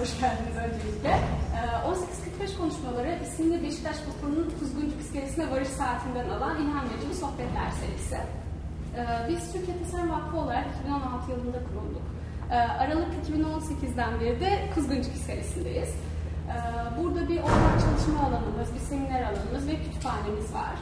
[0.00, 1.20] hoş geldiniz öncelikle.
[1.84, 8.18] 1845 konuşmaları isimli Beşiktaş Vakfı'nın Kuzguncuk iskelesine varış saatinden alan ilham verici sohbetler serisi.
[9.28, 12.02] Biz Türkiye Tasarım Vakfı olarak 2016 yılında kurulduk.
[12.50, 15.94] Aralık 2018'den beri de Kuzguncuk iskelesindeyiz.
[16.98, 20.74] Burada bir ortak çalışma alanımız, bir seminer alanımız ve kütüphanemiz var.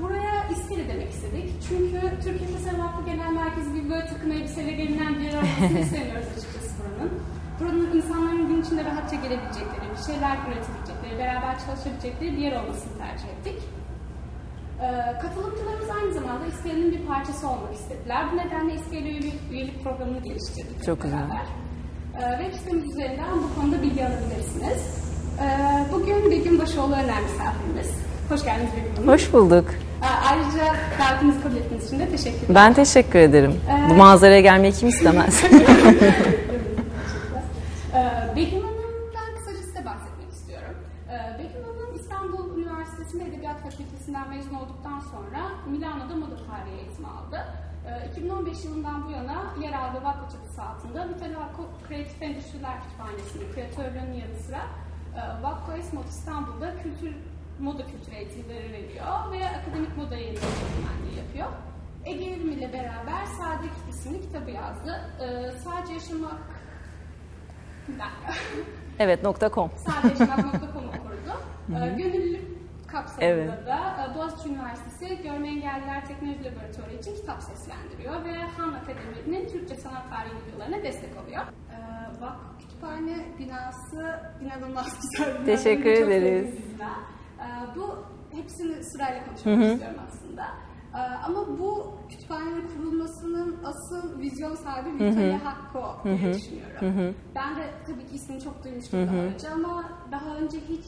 [0.00, 1.52] Buraya iskele demek istedik.
[1.68, 6.28] Çünkü Türkiye Tasarım Vakfı Genel Merkezi gibi böyle takım elbiseyle gelinen bir yer olmasını istemiyoruz
[6.36, 7.12] açıkçası buranın.
[7.60, 13.28] Buranın insanların gün içinde rahatça gelebilecekleri, bir şeyler üretebilecekleri, beraber çalışabilecekleri bir yer olmasını tercih
[13.28, 13.58] ettik.
[14.80, 18.26] Ee, katılımcılarımız aynı zamanda iskelenin bir parçası olmak istediler.
[18.32, 19.10] Bu nedenle iskele
[19.50, 20.84] üyelik, programını geliştirdik.
[20.84, 21.18] Çok güzel.
[21.18, 21.63] Ee,
[22.20, 24.82] web sitemiz üzerinden bu konuda bilgi alabilirsiniz.
[25.40, 27.90] Ee, bugün Begüm Başoğlu önemli misafirimiz.
[28.28, 29.08] Hoş geldiniz Begüm Hanım.
[29.08, 29.64] Hoş bulduk.
[30.02, 32.54] Ee, ayrıca davetimizi kabul ettiğiniz için de teşekkür ederim.
[32.54, 33.60] Ben teşekkür ederim.
[33.70, 35.42] Ee, Bu manzaraya gelmeyi kim istemez?
[37.94, 40.74] Ee, Begüm Hanım'dan kısaca size bahsetmek istiyorum.
[41.10, 47.38] Ee, Begüm Hanım İstanbul Üniversitesi'nde Edebiyat Fakültesinden mezun olduktan sonra Milano'da moda tarihi eğitimi aldı.
[47.86, 48.14] Ee,
[48.64, 54.12] 2015 yılından bu yana yer aldığı vakfı çatısı altında Vitali Vakko Kreatif Endüstriler Kütüphanesi'nin küratörlüğünün
[54.12, 54.62] yanı sıra
[55.16, 57.16] e, Vakko Esmot İstanbul'da kültür
[57.60, 61.48] moda kültür eğitimleri veriyor ve akademik moda yayınları eğitmenliği yapıyor.
[62.04, 65.00] Ege Evrim ile beraber Sade isimli kitabı yazdı.
[65.20, 66.38] Ee, sadece yaşamak
[68.98, 69.20] evet
[69.54, 69.70] .com.
[69.76, 71.38] Sadeyaşamak.com'u kurdu.
[71.68, 72.63] Ee, gönüllülük
[72.94, 73.66] kapsamında Evet.
[73.66, 73.78] da
[74.12, 80.10] e, Boğaziçi Üniversitesi Görme Engelliler Teknoloji Laboratuvarı için kitap seslendiriyor ve Han Akademi'nin Türkçe sanat
[80.10, 81.42] tarihi videolarına destek oluyor.
[81.70, 84.86] Ee, Vakıf Kütüphane binası inanılmaz
[85.18, 85.40] güzel.
[85.40, 85.44] bir.
[85.46, 86.54] Teşekkür ederiz.
[87.40, 88.04] Ee, bu
[88.36, 90.44] hepsini sırayla konuşmak istiyorum aslında.
[90.94, 97.14] Ee, ama bu kütüphanenin kurulmasının asıl vizyon sahibi Vitali Hakko diye düşünüyorum.
[97.34, 100.84] Ben de tabii ki ismini çok duymuştum daha önce ama daha önce hiç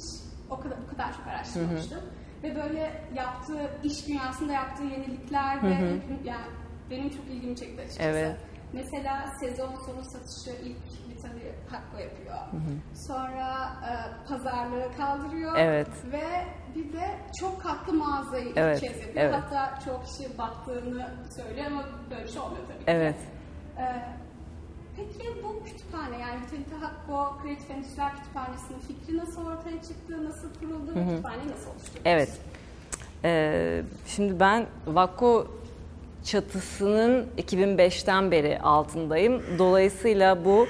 [0.50, 2.00] o kadar bu kadar çok araştırmamıştım.
[2.42, 6.46] Ve böyle yaptığı iş dünyasında yaptığı yenilikler ve yani
[6.90, 8.08] benim çok ilgimi çekti açıkçası.
[8.08, 8.36] Evet.
[8.72, 10.76] Mesela sezon sonu satışı ilk
[11.08, 12.36] Vitali Hakko yapıyor.
[12.94, 13.92] Sonra e,
[14.28, 15.52] pazarlığı kaldırıyor.
[15.56, 15.88] Evet.
[16.12, 16.24] Ve
[16.74, 19.14] bir de çok katlı mağazayı ilk Evet, kez yapıyor.
[19.16, 19.34] evet.
[19.34, 22.84] Hatta çok kişi battığını söylüyor ama böyle bir şey olmuyor tabii ki.
[22.86, 23.16] Evet.
[23.78, 24.02] Ee,
[24.96, 30.94] peki bu kütüphane yani Vitalite Hakko Kreatif Endüstriler Kütüphanesi'nin fikri nasıl ortaya çıktı, nasıl kuruldu
[30.94, 32.00] ve kütüphaneyi nasıl oluşturdu?
[32.04, 32.30] Evet.
[33.24, 35.46] Ee, şimdi ben Vakko
[36.24, 39.42] çatısının 2005'ten beri altındayım.
[39.58, 40.66] Dolayısıyla bu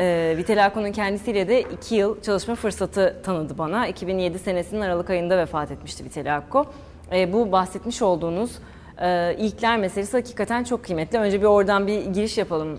[0.00, 3.86] e, Vital Ako'nun kendisiyle de iki yıl çalışma fırsatı tanıdı bana.
[3.86, 6.66] 2007 senesinin Aralık ayında vefat etmişti Vital Akko.
[7.12, 8.58] E, bu bahsetmiş olduğunuz
[9.00, 11.18] e, ilkler meselesi hakikaten çok kıymetli.
[11.18, 12.78] Önce bir oradan bir giriş yapalım.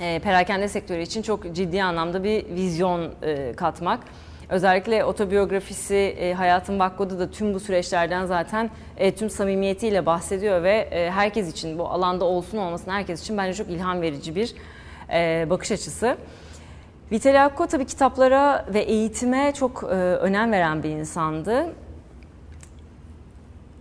[0.00, 4.00] E, perakende sektörü için çok ciddi anlamda bir vizyon e, katmak.
[4.48, 10.88] Özellikle otobiyografisi e, Hayatın Vakko'da da tüm bu süreçlerden zaten e, tüm samimiyetiyle bahsediyor ve
[10.90, 14.54] e, herkes için bu alanda olsun olmasın herkes için bence çok ilham verici bir
[15.12, 16.16] e, bakış açısı.
[17.12, 21.66] Vitali Akko tabii kitaplara ve eğitime çok e, önem veren bir insandı.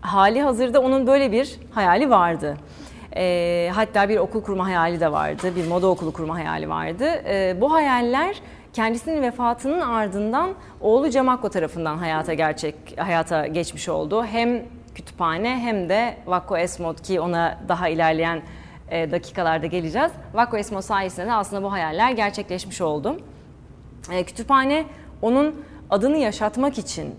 [0.01, 2.57] Hali hazırda onun böyle bir hayali vardı.
[3.15, 7.05] E, hatta bir okul kurma hayali de vardı, bir moda okulu kurma hayali vardı.
[7.05, 8.41] E, bu hayaller
[8.73, 10.49] kendisinin vefatının ardından
[10.81, 14.25] oğlu Cem Akko tarafından hayata gerçek hayata geçmiş oldu.
[14.25, 14.63] Hem
[14.95, 18.41] kütüphane hem de Vakko Esmod ki ona daha ilerleyen
[18.89, 20.11] e, dakikalarda geleceğiz.
[20.33, 23.17] Vakko Esmod sayesinde de aslında bu hayaller gerçekleşmiş oldu.
[24.11, 24.85] E, kütüphane
[25.21, 27.15] onun adını yaşatmak için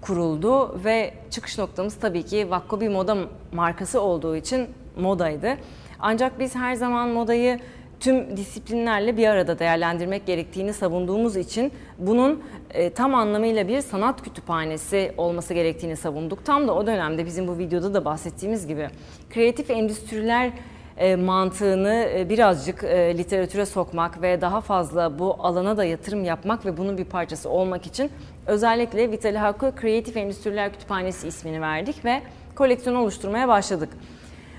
[0.00, 3.16] kuruldu ve çıkış noktamız tabii ki Vakko bir moda
[3.52, 5.56] markası olduğu için modaydı.
[6.00, 7.58] Ancak biz her zaman modayı
[8.00, 15.12] tüm disiplinlerle bir arada değerlendirmek gerektiğini savunduğumuz için bunun e, tam anlamıyla bir sanat kütüphanesi
[15.16, 16.44] olması gerektiğini savunduk.
[16.44, 18.88] Tam da o dönemde bizim bu videoda da bahsettiğimiz gibi
[19.30, 20.52] kreatif endüstriler
[20.96, 26.66] e, mantığını e, birazcık e, literatüre sokmak ve daha fazla bu alana da yatırım yapmak
[26.66, 28.10] ve bunun bir parçası olmak için
[28.46, 32.22] özellikle Vitali Hakkı Kreatif Endüstriler Kütüphanesi ismini verdik ve
[32.54, 33.88] koleksiyonu oluşturmaya başladık.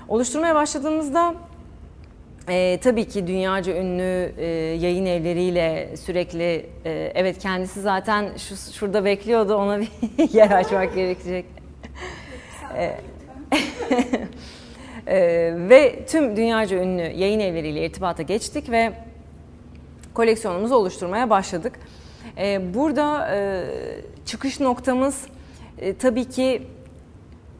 [0.08, 1.34] Oluşturmaya başladığımızda
[2.48, 4.46] e, tabii ki dünyaca ünlü e,
[4.80, 9.90] yayın evleriyle sürekli e, evet kendisi zaten şu şurada bekliyordu ona bir
[10.32, 11.44] yer açmak gerekecek.
[12.76, 12.84] E,
[15.06, 15.18] e,
[15.68, 18.92] ve tüm dünyaca ünlü yayın evleriyle irtibata geçtik ve
[20.14, 21.72] koleksiyonumuzu oluşturmaya başladık.
[22.38, 23.64] E, burada e,
[24.26, 25.26] çıkış noktamız
[25.78, 26.62] e, tabii ki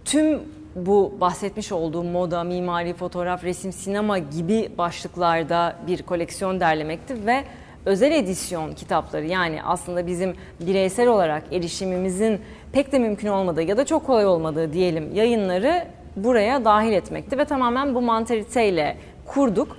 [0.04, 7.44] tüm bu bahsetmiş olduğum moda, mimari, fotoğraf, resim, sinema gibi başlıklarda bir koleksiyon derlemekti ve
[7.86, 12.40] özel edisyon kitapları yani aslında bizim bireysel olarak erişimimizin
[12.72, 15.84] pek de mümkün olmadığı ya da çok kolay olmadığı diyelim yayınları
[16.16, 18.96] buraya dahil etmekti ve tamamen bu mantaliteyle
[19.26, 19.76] kurduk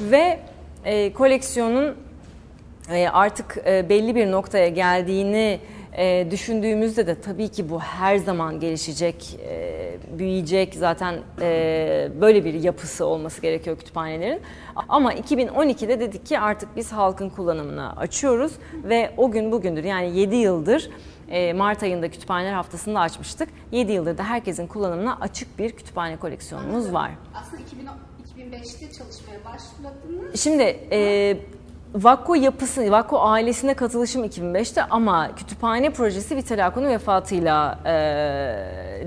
[0.00, 0.40] ve
[0.84, 1.96] e, koleksiyonun
[2.92, 5.60] e, artık e, belli bir noktaya geldiğini
[5.98, 12.54] e, düşündüğümüzde de tabii ki bu her zaman gelişecek, e, büyüyecek zaten e, böyle bir
[12.54, 14.40] yapısı olması gerekiyor kütüphanelerin.
[14.88, 18.52] Ama 2012'de dedik ki artık biz halkın kullanımına açıyoruz
[18.84, 20.90] ve o gün bugündür yani 7 yıldır
[21.28, 23.48] e, Mart ayında kütüphaneler haftasında açmıştık.
[23.72, 27.10] 7 yıldır da herkesin kullanımına açık bir kütüphane koleksiyonumuz var.
[27.34, 27.62] Aslında
[28.38, 30.40] 2005'te çalışmaya başladınız.
[30.40, 30.62] Şimdi
[30.92, 31.36] e,
[31.94, 37.90] Vakko yapısı, Vakko ailesine katılışım 2005'te ama kütüphane projesi Vital Ako'nun vefatıyla e,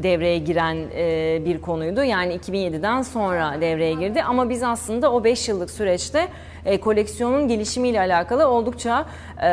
[0.04, 2.04] devreye giren e, bir konuydu.
[2.04, 6.28] Yani 2007'den sonra devreye girdi ama biz aslında o 5 yıllık süreçte
[6.66, 9.06] e, koleksiyonun gelişimiyle alakalı oldukça
[9.42, 9.50] e,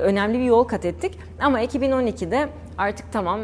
[0.00, 1.18] önemli bir yol kat ettik.
[1.40, 2.48] Ama 2012'de
[2.78, 3.40] artık tamam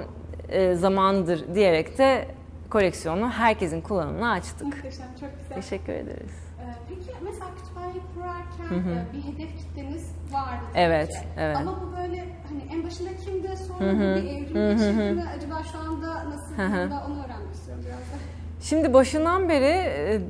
[0.48, 2.26] e, zamandır diyerek de
[2.70, 4.62] koleksiyonu herkesin kullanımına açtık.
[4.62, 5.62] Muhteşem, çok güzel.
[5.62, 6.49] Teşekkür ederiz.
[6.60, 8.94] Ee, peki mesela kütüphaneyi kurarken hı hı.
[8.94, 10.64] E, bir hedef kitleniz vardı.
[10.74, 11.56] Evet, evet.
[11.56, 14.16] Ama bu böyle hani en başında kimdi, sonra hı hı.
[14.16, 15.24] bir evrim geçirdi?
[15.36, 16.82] Acaba şu anda nasıl hı hı.
[17.06, 18.14] onu öğrenmek istiyorum biraz da.
[18.60, 20.20] Şimdi başından beri e,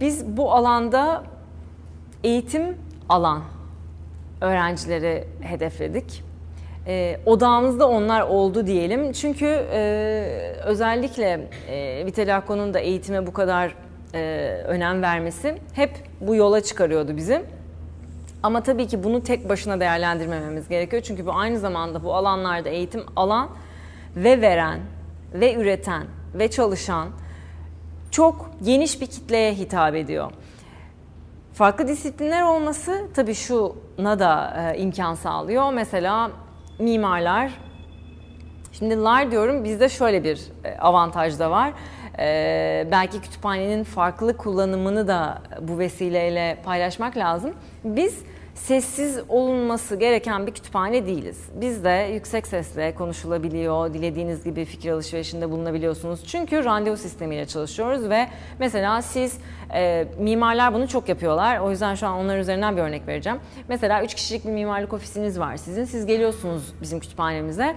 [0.00, 1.24] biz bu alanda
[2.24, 2.76] eğitim
[3.08, 3.42] alan
[4.40, 6.24] öğrencileri hedefledik.
[6.86, 9.12] E, odağımızda onlar oldu diyelim.
[9.12, 9.80] Çünkü e,
[10.64, 13.74] özellikle e, Vitalako'nun da eğitime bu kadar
[14.14, 14.18] e,
[14.66, 15.90] önem vermesi hep
[16.20, 17.42] bu yola çıkarıyordu bizi.
[18.42, 21.02] Ama tabii ki bunu tek başına değerlendirmememiz gerekiyor.
[21.02, 23.48] Çünkü bu aynı zamanda bu alanlarda eğitim alan
[24.16, 24.80] ve veren
[25.34, 26.02] ve üreten
[26.34, 27.08] ve çalışan
[28.10, 30.32] çok geniş bir kitleye hitap ediyor.
[31.52, 35.72] Farklı disiplinler olması tabii şuna da e, imkan sağlıyor.
[35.72, 36.30] Mesela
[36.78, 37.50] mimarlar,
[38.72, 41.72] şimdi lar diyorum bizde şöyle bir e, avantaj da var.
[42.20, 47.54] E, belki kütüphanenin farklı kullanımını da bu vesileyle paylaşmak lazım.
[47.84, 48.22] Biz
[48.54, 51.48] sessiz olunması gereken bir kütüphane değiliz.
[51.54, 56.26] Biz de yüksek sesle konuşulabiliyor, dilediğiniz gibi fikir alışverişinde bulunabiliyorsunuz.
[56.26, 58.28] Çünkü randevu sistemiyle çalışıyoruz ve
[58.58, 59.38] mesela siz
[59.74, 61.58] e, mimarlar bunu çok yapıyorlar.
[61.58, 63.38] O yüzden şu an onlar üzerinden bir örnek vereceğim.
[63.68, 65.84] Mesela 3 kişilik bir mimarlık ofisiniz var sizin.
[65.84, 67.76] Siz geliyorsunuz bizim kütüphanemize.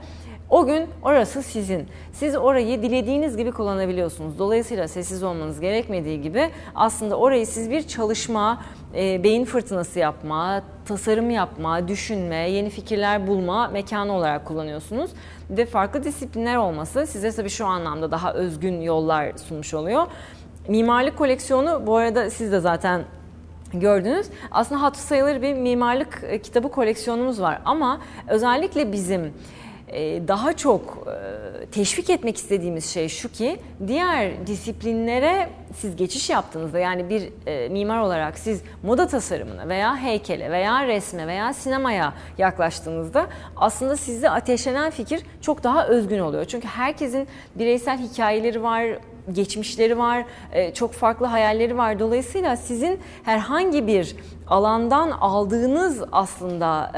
[0.50, 1.88] O gün orası sizin.
[2.14, 4.40] Siz orayı dilediğiniz gibi kullanabiliyorsunuz.
[4.40, 8.64] Dolayısıyla sessiz olmanız gerekmediği gibi aslında orayı siz bir çalışma,
[8.96, 15.12] e, beyin fırtınası yapma, tasarım yapma, düşünme, yeni fikirler bulma mekanı olarak kullanıyorsunuz.
[15.50, 20.08] Ve farklı disiplinler olması size tabii şu anlamda daha özgün yollar sunmuş oluyor.
[20.68, 23.02] Mimarlık koleksiyonu bu arada siz de zaten
[23.74, 24.28] gördünüz.
[24.52, 29.34] Aslında hatı sayılır bir mimarlık e, kitabı koleksiyonumuz var ama özellikle bizim
[30.28, 37.10] daha çok e, teşvik etmek istediğimiz şey şu ki diğer disiplinlere siz geçiş yaptığınızda yani
[37.10, 43.98] bir e, mimar olarak siz moda tasarımına veya heykele veya resme veya sinemaya yaklaştığınızda aslında
[43.98, 46.46] sizde ateşlenen fikir çok daha özgün oluyor.
[46.46, 48.86] Çünkü herkesin bireysel hikayeleri var,
[49.32, 50.26] geçmişleri var,
[50.74, 52.00] çok farklı hayalleri var.
[52.00, 54.16] Dolayısıyla sizin herhangi bir
[54.48, 56.92] alandan aldığınız aslında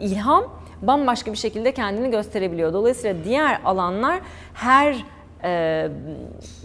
[0.00, 2.72] ilham bambaşka bir şekilde kendini gösterebiliyor.
[2.72, 4.20] Dolayısıyla diğer alanlar
[4.54, 5.04] her
[5.44, 5.88] e,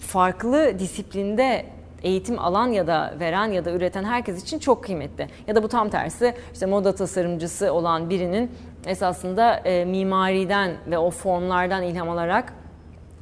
[0.01, 1.65] farklı disiplinde
[2.03, 5.27] eğitim alan ya da veren ya da üreten herkes için çok kıymetli.
[5.47, 8.51] Ya da bu tam tersi işte moda tasarımcısı olan birinin
[8.85, 12.53] esasında e, mimariden ve o formlardan ilham alarak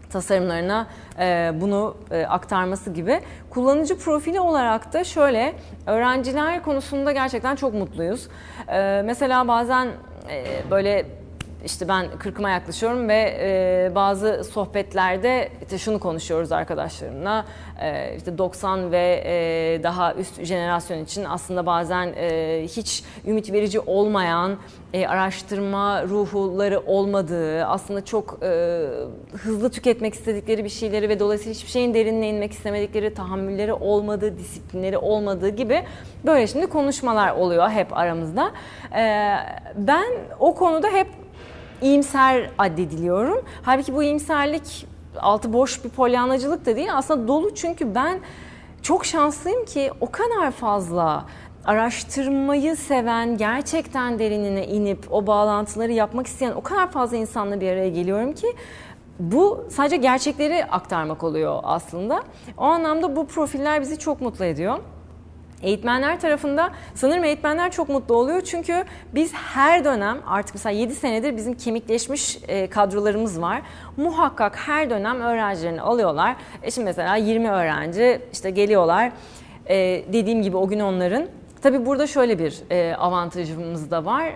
[0.10, 0.88] tasarımlarına
[1.20, 3.22] e, bunu e, aktarması gibi.
[3.50, 5.54] Kullanıcı profili olarak da şöyle
[5.86, 8.28] öğrenciler konusunda gerçekten çok mutluyuz.
[8.68, 9.88] E, mesela bazen
[10.32, 11.06] e, böyle
[11.66, 17.46] işte ben kırkıma yaklaşıyorum ve e, bazı sohbetlerde işte şunu konuşuyoruz arkadaşlarımla
[17.82, 23.80] e, işte 90 ve e, daha üst jenerasyon için aslında bazen e, hiç ümit verici
[23.80, 24.58] olmayan
[24.94, 28.82] e, araştırma ruhları olmadığı aslında çok e,
[29.34, 34.98] hızlı tüketmek istedikleri bir şeyleri ve dolayısıyla hiçbir şeyin derinine inmek istemedikleri tahammülleri olmadığı disiplinleri
[34.98, 35.84] olmadığı gibi
[36.26, 38.52] böyle şimdi konuşmalar oluyor hep aramızda.
[38.96, 39.36] E,
[39.76, 40.06] ben
[40.40, 41.08] o konuda hep
[41.82, 43.42] iyimser addediliyorum.
[43.64, 44.88] Halbuki bu iyimserlik
[45.20, 46.90] altı boş bir polyanacılık da değil.
[46.94, 48.20] Aslında dolu çünkü ben
[48.82, 51.26] çok şanslıyım ki o kadar fazla
[51.66, 57.90] araştırmayı seven, gerçekten derinine inip o bağlantıları yapmak isteyen o kadar fazla insanla bir araya
[57.90, 58.48] geliyorum ki
[59.20, 62.24] bu sadece gerçekleri aktarmak oluyor aslında.
[62.58, 64.80] O anlamda bu profiller bizi çok mutlu ediyor.
[65.62, 68.84] Eğitmenler tarafında sanırım eğitmenler çok mutlu oluyor çünkü
[69.14, 73.62] biz her dönem artık mesela 7 senedir bizim kemikleşmiş e, kadrolarımız var.
[73.98, 76.36] Muhakkak her dönem öğrencilerini alıyorlar.
[76.64, 79.12] E şimdi mesela 20 öğrenci işte geliyorlar.
[79.70, 81.28] E, dediğim gibi o gün onların
[81.62, 84.36] Tabii burada şöyle bir e, avantajımız da var.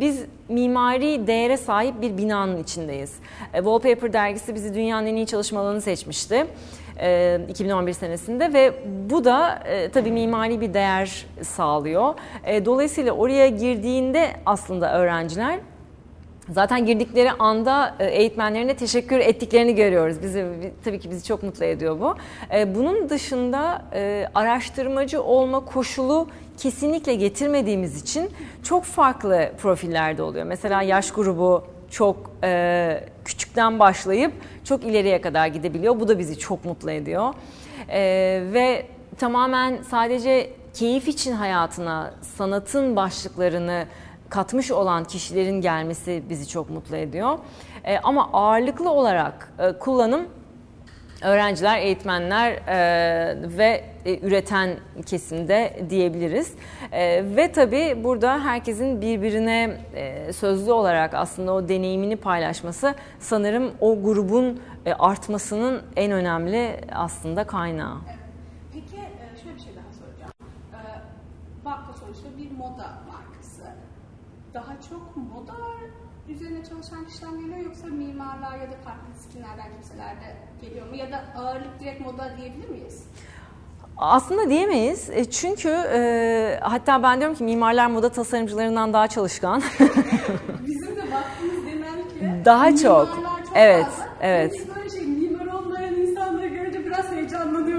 [0.00, 3.14] Biz mimari değere sahip bir binanın içindeyiz.
[3.52, 6.46] Wallpaper dergisi bizi dünyanın en iyi çalışma alanı seçmişti.
[7.48, 8.72] 2011 senesinde ve
[9.10, 12.14] bu da e, tabii mimari bir değer sağlıyor.
[12.44, 15.58] E, dolayısıyla oraya girdiğinde aslında öğrenciler
[16.50, 20.22] Zaten girdikleri anda e, eğitmenlerine teşekkür ettiklerini görüyoruz.
[20.22, 20.46] Bizi
[20.84, 22.14] tabii ki bizi çok mutlu ediyor bu.
[22.54, 28.30] E, bunun dışında e, araştırmacı olma koşulu kesinlikle getirmediğimiz için
[28.62, 30.46] çok farklı profillerde oluyor.
[30.46, 34.32] Mesela yaş grubu çok e, küçükten başlayıp
[34.64, 36.00] çok ileriye kadar gidebiliyor.
[36.00, 37.34] Bu da bizi çok mutlu ediyor.
[37.88, 38.00] E,
[38.52, 38.86] ve
[39.18, 43.86] tamamen sadece keyif için hayatına sanatın başlıklarını
[44.28, 47.38] katmış olan kişilerin gelmesi bizi çok mutlu ediyor.
[47.84, 50.26] E, ama ağırlıklı olarak e, kullanım
[51.22, 54.70] öğrenciler, eğitmenler e, ve e, üreten
[55.06, 56.54] kesimde diyebiliriz.
[56.92, 64.02] E, ve tabii burada herkesin birbirine e, sözlü olarak aslında o deneyimini paylaşması sanırım o
[64.02, 67.96] grubun e, artmasının en önemli aslında kaynağı.
[68.74, 70.32] Peki e, şöyle bir şey daha soracağım.
[70.72, 70.78] E,
[71.64, 73.62] Vakko sonuçta bir moda markası.
[74.54, 75.54] Daha çok moda
[76.28, 80.96] üzerine çalışan kişiler geliyor yoksa mimarlar ya da farklı disiplinlerden kimseler de geliyor mu?
[80.96, 83.04] Ya da ağırlık direkt moda diyebilir miyiz?
[83.96, 85.10] Aslında diyemeyiz.
[85.10, 89.62] E, çünkü e, hatta ben diyorum ki mimarlar moda tasarımcılarından daha çalışkan.
[90.66, 93.08] Bizim de baktığımız genellikle daha çok.
[93.08, 94.08] çok evet, fazla.
[94.20, 94.52] evet.
[94.54, 94.90] Biz böyle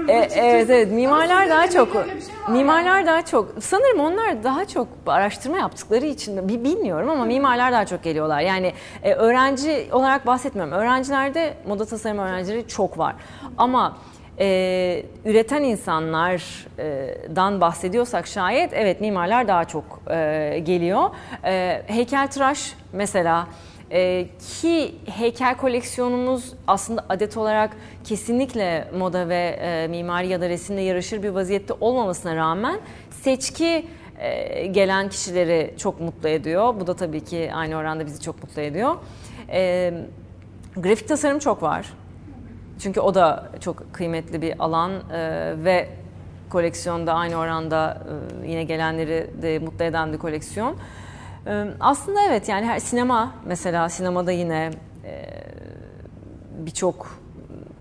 [0.08, 2.02] E, evet evet mimarlar daha çok şey
[2.48, 3.06] mimarlar yani.
[3.06, 8.40] daha çok sanırım onlar daha çok araştırma yaptıkları için bilmiyorum ama mimarlar daha çok geliyorlar.
[8.40, 8.72] Yani
[9.02, 10.72] e, öğrenci olarak bahsetmiyorum.
[10.72, 13.14] Öğrencilerde moda tasarım öğrencileri çok var.
[13.58, 13.96] Ama
[14.38, 21.10] e, üreten insanlardan bahsediyorsak şayet evet mimarlar daha çok e, geliyor.
[21.44, 23.46] E, heykeltıraş mesela
[23.90, 30.82] e, ki heykel koleksiyonumuz aslında adet olarak kesinlikle moda ve e, mimari ya da resimle
[30.82, 32.80] yarışır bir vaziyette olmamasına rağmen
[33.10, 33.86] seçki
[34.18, 36.74] e, gelen kişileri çok mutlu ediyor.
[36.80, 38.96] Bu da tabii ki aynı oranda bizi çok mutlu ediyor.
[39.50, 39.94] E,
[40.76, 41.92] grafik tasarım çok var.
[42.78, 45.88] Çünkü o da çok kıymetli bir alan e, ve
[46.50, 48.02] koleksiyonda aynı oranda
[48.44, 50.76] e, yine gelenleri de mutlu eden bir koleksiyon.
[51.48, 54.70] E, aslında evet yani her sinema mesela sinemada yine
[55.04, 55.24] e,
[56.58, 57.20] birçok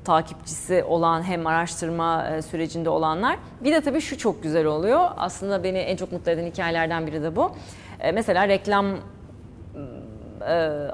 [0.06, 3.38] takipçisi olan hem araştırma e, sürecinde olanlar.
[3.64, 5.10] Bir de tabii şu çok güzel oluyor.
[5.18, 7.52] Aslında beni en çok mutlu eden hikayelerden biri de bu.
[8.00, 8.86] E, mesela reklam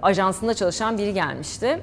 [0.02, 1.80] ajansında çalışan biri gelmişti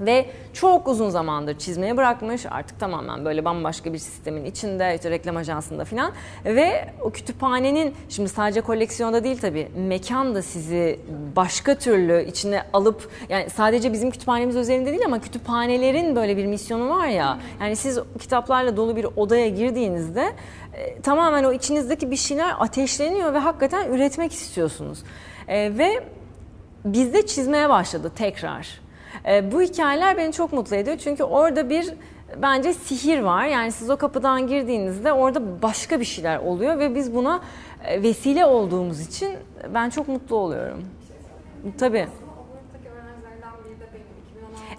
[0.00, 2.46] ve çok uzun zamandır çizmeye bırakmış.
[2.50, 6.12] Artık tamamen böyle bambaşka bir sistemin içinde, işte reklam ajansında falan.
[6.44, 11.00] Ve o kütüphanenin, şimdi sadece koleksiyonda değil tabii, mekan da sizi
[11.36, 16.90] başka türlü içine alıp, yani sadece bizim kütüphanemiz özelinde değil ama kütüphanelerin böyle bir misyonu
[16.90, 17.38] var ya.
[17.60, 20.32] Yani siz kitaplarla dolu bir odaya girdiğinizde
[20.74, 24.98] e, tamamen o içinizdeki bir şeyler ateşleniyor ve hakikaten üretmek istiyorsunuz.
[25.48, 26.04] E, ve
[26.84, 28.83] bizde çizmeye başladı tekrar.
[29.28, 31.94] E, bu hikayeler beni çok mutlu ediyor çünkü orada bir
[32.42, 33.44] bence sihir var.
[33.44, 37.40] Yani siz o kapıdan girdiğinizde orada başka bir şeyler oluyor ve biz buna
[37.86, 39.36] e, vesile olduğumuz için
[39.74, 40.84] ben çok mutlu oluyorum.
[41.78, 42.06] Tabii.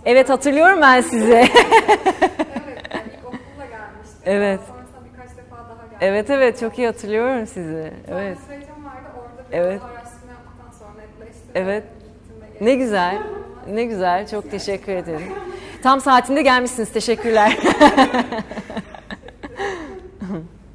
[0.05, 1.31] Evet hatırlıyorum ben sizi.
[1.33, 4.21] evet, yani ilk okulla gelmiştim.
[4.25, 4.59] Evet.
[4.67, 5.97] Sonrasında birkaç defa daha geldim.
[6.01, 7.93] Evet evet çok iyi hatırlıyorum sizi.
[8.07, 8.37] Sonra Evet.
[8.47, 9.81] sürecim vardı orada bir Evet.
[9.81, 11.41] araştırma yaptıktan sonra netleşti.
[11.55, 11.83] Evet.
[12.61, 13.17] Ne güzel.
[13.69, 14.27] Ne güzel.
[14.27, 15.34] Çok teşekkür ederim.
[15.84, 16.91] Tam saatinde gelmişsiniz.
[16.91, 17.57] Teşekkürler.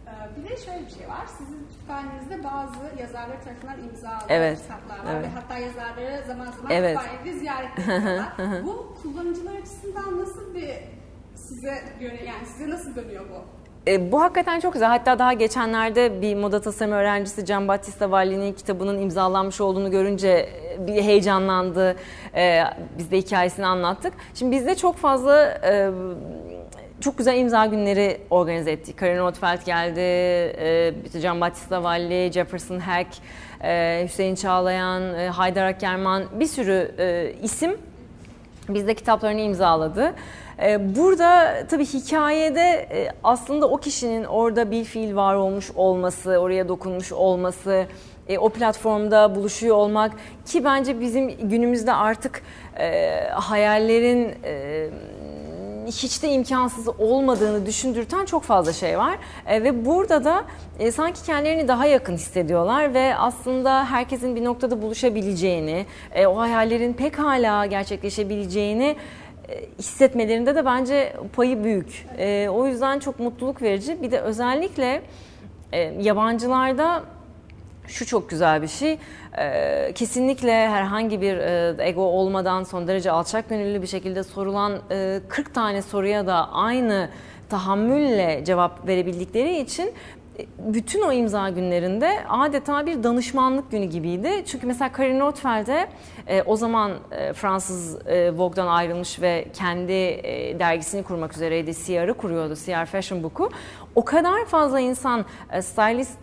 [0.07, 1.27] Ee, Bir de şöyle bir şey var.
[1.39, 5.25] Sizin kütüphanenizde bazı yazarlar tarafından imzalanan Evet, kitaplar var evet.
[5.25, 6.99] ve hatta yazarları zaman zaman Evet.
[6.99, 8.33] kütüphanede ziyaret ediyorlar.
[8.65, 10.71] bu kullanıcılar açısından nasıl bir
[11.35, 13.45] size göre yani size nasıl dönüyor bu?
[13.89, 14.89] E, bu hakikaten çok güzel.
[14.89, 20.87] Hatta daha geçenlerde bir moda tasarım öğrencisi Can Battista Valli'nin kitabının imzalanmış olduğunu görünce e,
[20.87, 21.97] bir heyecanlandı.
[22.35, 22.65] E,
[22.99, 24.15] biz de hikayesini anlattık.
[24.35, 25.91] Şimdi bizde çok fazla e,
[27.01, 28.99] çok güzel imza günleri organize ettik.
[28.99, 30.01] Karin Rothfeld geldi,
[31.17, 33.09] e, Can Battista Valli, Jefferson Hack,
[33.63, 37.77] e, Hüseyin Çağlayan, e, Haydar Akkerman bir sürü e, isim
[38.69, 40.15] bizde kitaplarını imzaladı.
[40.63, 46.69] E, Burada tabii hikayede e, aslında o kişinin orada bir fiil var olmuş olması, oraya
[46.69, 47.87] dokunmuş olması,
[48.29, 50.13] e, o platformda buluşuyor olmak
[50.47, 52.43] ki bence bizim günümüzde artık
[52.79, 54.35] e, hayallerin
[55.87, 59.19] hiç de imkansız olmadığını düşündürten çok fazla şey var.
[59.49, 60.45] Ve burada da
[60.93, 65.87] sanki kendilerini daha yakın hissediyorlar ve aslında herkesin bir noktada buluşabileceğini,
[66.27, 68.97] o hayallerin pekala gerçekleşebileceğini e,
[69.79, 72.07] hissetmelerinde de bence payı büyük.
[72.19, 74.03] E, o yüzden çok mutluluk verici.
[74.03, 75.03] Bir de özellikle
[75.73, 77.03] e, yabancılarda
[77.91, 78.99] şu çok güzel bir şey.
[79.39, 85.21] Ee, kesinlikle herhangi bir e, ego olmadan son derece alçak gönüllü bir şekilde sorulan e,
[85.29, 87.09] 40 tane soruya da aynı
[87.49, 89.93] tahammülle cevap verebildikleri için e,
[90.59, 94.31] bütün o imza günlerinde adeta bir danışmanlık günü gibiydi.
[94.47, 95.89] Çünkü mesela Karin Rothfeld'e
[96.27, 99.93] e, o zaman e, Fransız e, Vogue'dan ayrılmış ve kendi
[100.59, 101.75] dergisini kurmak üzereydi.
[101.75, 103.51] CR'ı kuruyordu, CR Fashion Book'u.
[103.95, 105.25] O kadar fazla insan
[105.61, 106.19] stylist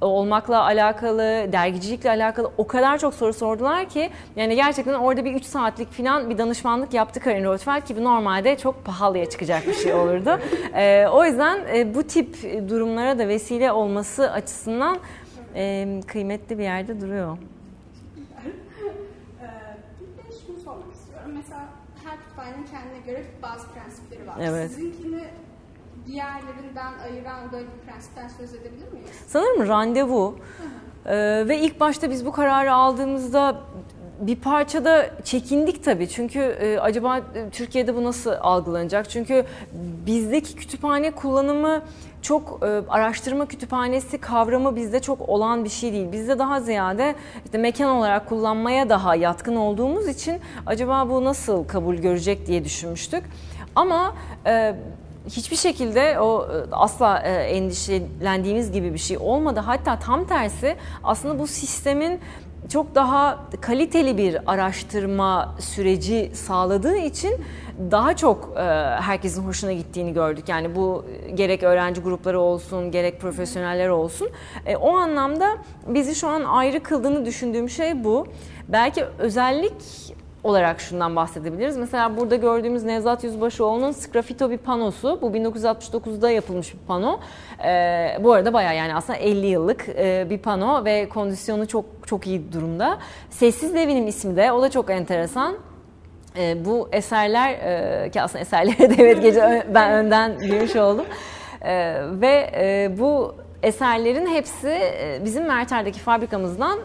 [0.00, 5.44] olmakla alakalı, dergicilikle alakalı o kadar çok soru sordular ki yani gerçekten orada bir 3
[5.44, 9.94] saatlik falan bir danışmanlık yaptı Karin Rothfeld ki bu normalde çok pahalıya çıkacak bir şey
[9.94, 10.40] olurdu.
[10.74, 12.36] ee, o yüzden e, bu tip
[12.68, 14.98] durumlara da vesile olması açısından
[15.54, 17.36] e, kıymetli bir yerde duruyor.
[17.36, 17.38] Ee,
[20.00, 21.30] bir de şunu sormak istiyorum.
[21.36, 21.64] Mesela
[22.04, 24.34] her kütüphanenin kendine göre bazı prensipleri var.
[24.40, 24.70] Evet.
[24.70, 25.20] Sizinkini
[26.08, 29.10] diğerlerinden ayıran böyle bir prensipten söz edebilir miyiz?
[29.26, 30.38] Sanırım randevu.
[31.06, 33.60] Ee, ve ilk başta biz bu kararı aldığımızda
[34.20, 36.08] bir parçada çekindik tabii.
[36.08, 39.10] Çünkü e, acaba e, Türkiye'de bu nasıl algılanacak?
[39.10, 39.44] Çünkü
[40.06, 41.82] bizdeki kütüphane kullanımı
[42.22, 46.12] çok e, araştırma kütüphanesi kavramı bizde çok olan bir şey değil.
[46.12, 51.94] Bizde daha ziyade işte mekan olarak kullanmaya daha yatkın olduğumuz için acaba bu nasıl kabul
[51.94, 53.24] görecek diye düşünmüştük.
[53.74, 54.14] Ama
[54.46, 54.74] e,
[55.28, 59.60] hiçbir şekilde o e, asla e, endişelendiğimiz gibi bir şey olmadı.
[59.60, 62.20] Hatta tam tersi aslında bu sistemin
[62.72, 67.34] çok daha kaliteli bir araştırma süreci sağladığı için
[67.90, 68.60] daha çok e,
[69.00, 70.48] herkesin hoşuna gittiğini gördük.
[70.48, 74.28] Yani bu gerek öğrenci grupları olsun, gerek profesyoneller olsun.
[74.80, 78.26] o anlamda bizi şu an ayrı kıldığını düşündüğüm şey bu.
[78.68, 79.74] Belki özellik
[80.44, 81.76] olarak şundan bahsedebiliriz.
[81.76, 85.18] Mesela burada gördüğümüz Nevzat Yüzbaşıoğlu'nun Sgrafito bir panosu.
[85.22, 87.20] Bu 1969'da yapılmış bir pano.
[87.64, 92.26] Ee, bu arada bayağı yani aslında 50 yıllık e, bir pano ve kondisyonu çok çok
[92.26, 92.98] iyi durumda.
[93.30, 95.56] Sessiz Devinim ismi de o da çok enteresan.
[96.38, 101.06] E, bu eserler e, ki aslında eserlere de evet gece ben önden girmiş oldum.
[101.62, 106.78] E, ve e, bu eserlerin hepsi e, bizim Merter'deki fabrikamızdan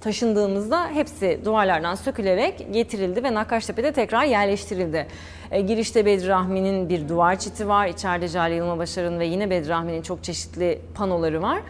[0.00, 5.06] taşındığımızda hepsi duvarlardan sökülerek getirildi ve Nakkaştepe'de tekrar yerleştirildi.
[5.50, 7.86] E, girişte Bedri Rahmi'nin bir duvar çiti var.
[7.86, 11.62] İçeride Jale Yılmabaşar'ın ve yine Bedri Rahmi'nin çok çeşitli panoları var.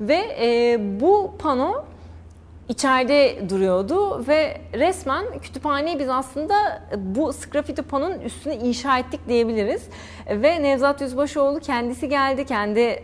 [0.00, 1.84] Ve e, bu pano
[2.68, 9.82] içeride duruyordu ve resmen kütüphaneyi biz aslında bu sgrafiti panonun üstüne inşa ettik diyebiliriz.
[10.30, 13.02] Ve Nevzat Yüzbaşıoğlu kendisi geldi, kendi e,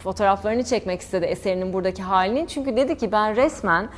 [0.00, 2.48] fotoğraflarını çekmek istedi eserinin buradaki halini.
[2.48, 3.88] Çünkü dedi ki ben resmen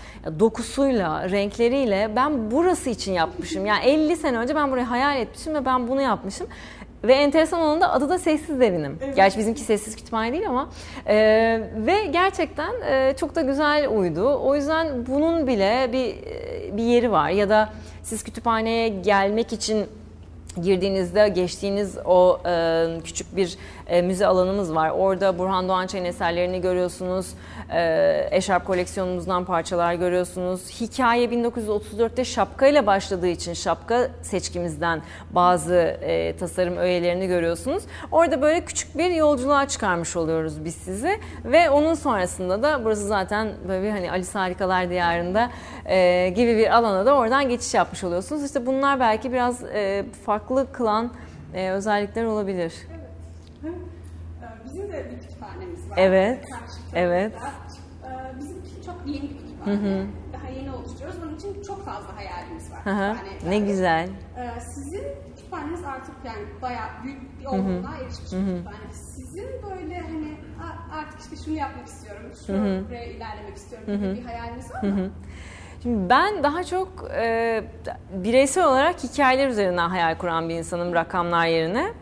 [0.41, 3.67] dokusuyla, renkleriyle ben burası için yapmışım.
[3.67, 6.47] Yani 50 sene önce ben burayı hayal etmişim ve ben bunu yapmışım.
[7.05, 8.99] Ve enteresan olan da adı da Sessiz Devinim.
[9.05, 9.17] Evet.
[9.17, 10.69] Gerçi bizimki sessiz kütüphane değil ama.
[11.07, 11.17] E,
[11.77, 14.41] ve gerçekten e, çok da güzel uydu.
[14.43, 16.17] O yüzden bunun bile bir
[16.77, 17.31] bir yeri var.
[17.31, 19.87] Ya da siz kütüphaneye gelmek için
[20.62, 24.91] girdiğinizde geçtiğiniz o e, küçük bir e, müze alanımız var.
[24.91, 27.27] Orada Burhan Doğançay'ın eserlerini görüyorsunuz.
[27.72, 30.80] E, eşarp koleksiyonumuzdan parçalar görüyorsunuz.
[30.80, 37.82] Hikaye 1934'te şapkayla başladığı için şapka seçkimizden bazı e, tasarım öğelerini görüyorsunuz.
[38.12, 43.52] Orada böyle küçük bir yolculuğa çıkarmış oluyoruz biz sizi ve onun sonrasında da burası zaten
[43.68, 45.50] böyle hani Alice Harikalar Diyarı'nda
[45.87, 48.44] e, gibi bir alana da oradan geçiş yapmış oluyorsunuz.
[48.44, 51.12] İşte bunlar belki biraz e, farklı kılan
[51.54, 52.72] e, özellikler olabilir.
[53.64, 53.74] Evet.
[54.64, 55.11] Bizim de
[55.92, 55.98] var.
[55.98, 56.44] Evet.
[56.94, 57.33] Evet.
[58.05, 59.76] Ee, Bizimki çok yeni bir kütüphane.
[59.76, 60.07] Hı hı.
[60.33, 61.22] Daha yeni oluşturuyoruz.
[61.22, 62.81] Bunun için çok fazla hayalimiz var.
[62.85, 63.16] Hı hı.
[63.50, 64.09] Ne güzel.
[64.38, 65.05] Ee, sizin
[65.37, 68.92] kütüphaneniz artık yani bayağı büyük bir olgunluğa erişmiş bir kütüphane.
[68.92, 70.37] Sizin böyle hani
[70.92, 75.11] artık işte şunu yapmak istiyorum, şuraya ilerlemek istiyorum gibi bir hayaliniz var mı?
[75.83, 77.64] Şimdi ben daha çok e,
[78.14, 81.92] bireysel olarak hikayeler üzerinden hayal kuran bir insanım rakamlar yerine.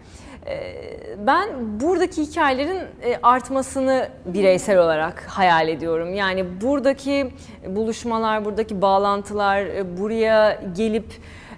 [1.27, 6.15] Ben buradaki hikayelerin e, artmasını bireysel olarak hayal ediyorum.
[6.15, 7.31] Yani buradaki
[7.67, 11.13] buluşmalar, buradaki bağlantılar, e, buraya gelip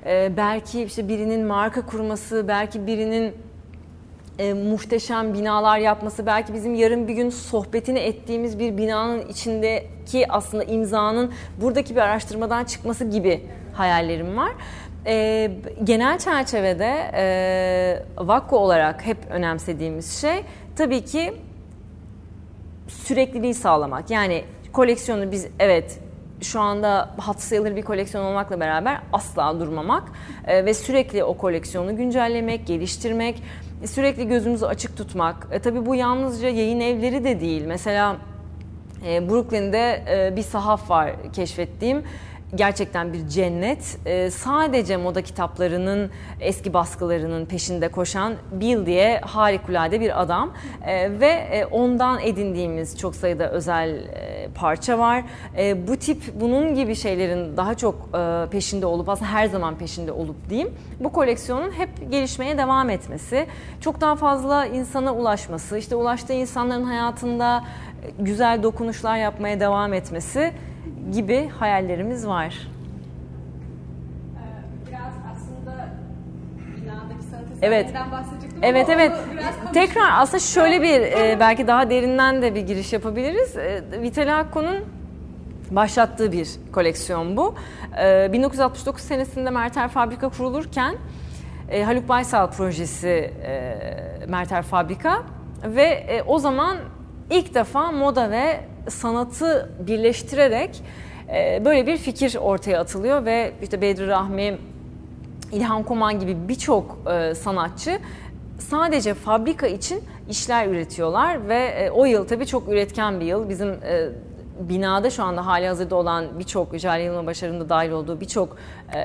[0.07, 3.35] e, belki işte birinin marka kurması, belki birinin
[4.39, 10.65] e, muhteşem binalar yapması, belki bizim yarın bir gün sohbetini ettiğimiz bir binanın içindeki aslında
[10.65, 13.43] imzanın buradaki bir araştırmadan çıkması gibi
[13.73, 14.53] hayallerim var.
[15.07, 15.51] E,
[15.85, 20.45] genel çerçevede e, Vakko olarak hep önemsediğimiz şey
[20.77, 21.35] tabii ki
[22.89, 24.11] sürekliliği sağlamak.
[24.11, 26.01] Yani koleksiyonu biz evet
[26.41, 30.03] şu anda hat sayılır bir koleksiyon olmakla beraber asla durmamak
[30.47, 33.43] e, ve sürekli o koleksiyonu güncellemek, geliştirmek,
[33.85, 35.49] sürekli gözümüzü açık tutmak.
[35.51, 37.65] E, tabii bu yalnızca yayın evleri de değil.
[37.67, 38.17] Mesela
[39.07, 42.03] e, Brooklyn'de e, bir sahaf var keşfettiğim
[42.55, 43.99] gerçekten bir cennet.
[44.07, 46.11] Ee, sadece moda kitaplarının
[46.41, 50.53] eski baskılarının peşinde koşan Bill diye harikulade bir adam
[50.87, 55.25] ee, ve e, ondan edindiğimiz çok sayıda özel e, parça var.
[55.59, 60.13] E, bu tip bunun gibi şeylerin daha çok e, peşinde olup aslında her zaman peşinde
[60.13, 60.71] olup diyeyim.
[61.01, 63.47] Bu koleksiyonun hep gelişmeye devam etmesi,
[63.81, 67.65] çok daha fazla insana ulaşması, işte ulaştığı insanların hayatında
[68.03, 70.53] e, güzel dokunuşlar yapmaya devam etmesi
[71.13, 72.69] gibi hayallerimiz var.
[74.37, 74.41] Ee,
[74.91, 75.89] biraz aslında
[76.77, 77.95] binadaki sanat Evet.
[78.13, 79.13] bahsedecektim Evet ama evet.
[79.33, 79.73] biraz.
[79.73, 83.57] Tekrar aslında şöyle bir e, belki daha derinden de bir giriş yapabiliriz.
[83.57, 84.77] E, Vitali Akko'nun
[85.71, 87.55] başlattığı bir koleksiyon bu.
[88.03, 90.95] E, 1969 senesinde Merter Fabrika kurulurken
[91.71, 93.79] e, Haluk Baysal projesi e,
[94.29, 95.23] Merter Fabrika
[95.65, 96.77] ve e, o zaman
[97.31, 100.83] ilk defa moda ve sanatı birleştirerek
[101.29, 104.59] e, böyle bir fikir ortaya atılıyor ve işte Bedri Rahmi,
[105.53, 107.99] İlhan Koman gibi birçok e, sanatçı
[108.59, 113.49] sadece fabrika için işler üretiyorlar ve e, o yıl tabii çok üretken bir yıl.
[113.49, 113.81] Bizim
[114.61, 118.57] binada şu anda hali hazırda olan birçok Jale Yılma Başarı'nın da dahil olduğu birçok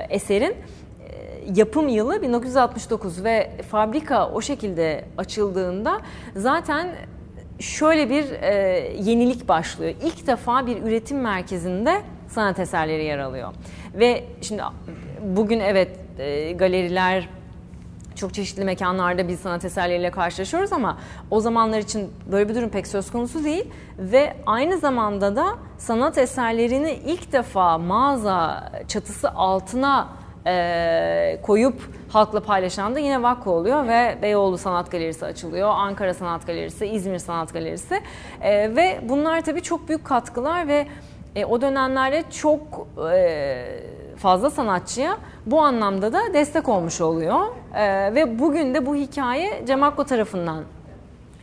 [0.10, 0.56] eserin
[1.56, 6.02] yapım yılı 1969 ve fabrika o şekilde açıldığında
[6.36, 6.88] zaten
[7.60, 8.54] şöyle bir e,
[9.00, 9.94] yenilik başlıyor.
[10.04, 13.54] İlk defa bir üretim merkezinde sanat eserleri yer alıyor.
[13.94, 14.64] Ve şimdi
[15.24, 17.30] bugün evet e, galeriler
[18.16, 20.98] çok çeşitli mekanlarda biz sanat eserleriyle karşılaşıyoruz ama
[21.32, 23.66] o zamanlar için böyle bir durum pek söz konusu değil
[24.00, 25.46] ve aynı zamanda da
[25.78, 30.08] sanat eserlerini ilk defa mağaza çatısı altına
[30.48, 36.48] e, koyup halkla paylaşan da yine Vakko oluyor ve Beyoğlu Sanat Galerisi açılıyor, Ankara Sanat
[36.48, 38.02] Galerisi, İzmir Sanat Galerisi.
[38.42, 40.88] E, ve bunlar tabii çok büyük katkılar ve
[41.36, 43.66] e, o dönemlerde çok e,
[44.18, 47.40] fazla sanatçıya bu anlamda da destek olmuş oluyor.
[47.76, 50.64] E, ve bugün de bu hikaye Cem Akko tarafından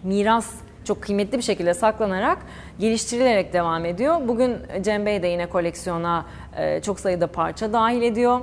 [0.03, 0.51] miras
[0.85, 2.39] çok kıymetli bir şekilde saklanarak
[2.79, 4.17] geliştirilerek devam ediyor.
[4.29, 6.25] Bugün Cem Bey de yine koleksiyona
[6.57, 8.41] e, çok sayıda parça dahil ediyor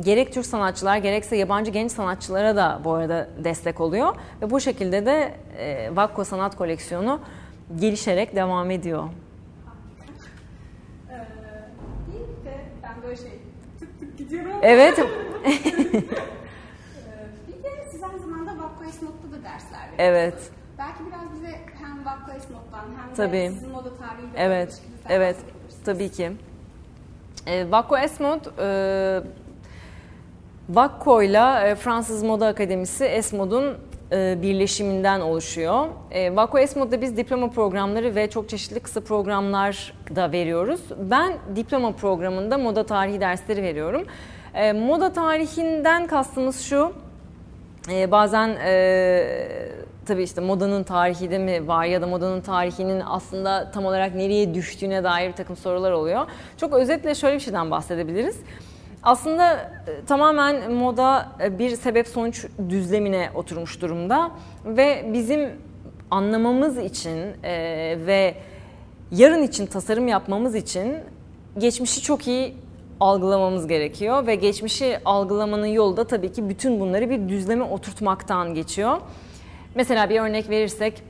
[0.00, 4.14] gerek Türk sanatçılar gerekse yabancı genç sanatçılara da bu arada destek oluyor.
[4.42, 7.20] Ve bu şekilde de e, Vakko Sanat Koleksiyonu
[7.76, 9.04] gelişerek devam ediyor.
[11.10, 11.14] Ee,
[12.08, 13.40] bir de ben böyle şey
[13.80, 14.50] tık tık gidiyorum.
[14.62, 14.98] Evet,
[15.44, 15.52] Ee,
[17.48, 19.98] bir de siz aynı zamanda Vakko Esnot'ta da dersler veriyorsunuz.
[19.98, 21.50] evet, Belki biraz bize
[21.82, 23.32] hem Vakko Esnot'tan hem Tabii.
[23.36, 25.36] de sizin moda tarihiyle evet, evet.
[25.84, 26.32] Tabii ki.
[27.46, 29.22] E, Vakko Esmod, e,
[30.68, 33.74] Vakko ile Fransız Moda Akademisi Esmod'un
[34.12, 35.86] e, birleşiminden oluşuyor.
[36.10, 40.80] E, Vakko Esmod'da biz diploma programları ve çok çeşitli kısa programlar da veriyoruz.
[40.98, 44.04] Ben diploma programında moda tarihi dersleri veriyorum.
[44.54, 46.92] E, moda tarihinden kastımız şu,
[47.88, 48.54] bazen
[50.06, 54.54] tabii işte modanın tarihi de mi var ya da modanın tarihinin aslında tam olarak nereye
[54.54, 56.26] düştüğüne dair bir takım sorular oluyor.
[56.56, 58.36] Çok özetle şöyle bir şeyden bahsedebiliriz.
[59.04, 64.30] Aslında e, tamamen moda e, bir sebep sonuç düzlemine oturmuş durumda
[64.64, 65.50] ve bizim
[66.10, 67.52] anlamamız için e,
[68.06, 68.34] ve
[69.10, 70.96] yarın için tasarım yapmamız için
[71.58, 72.54] geçmişi çok iyi
[73.00, 78.98] algılamamız gerekiyor ve geçmişi algılamanın yolu da tabii ki bütün bunları bir düzleme oturtmaktan geçiyor.
[79.74, 81.02] Mesela bir örnek verirsek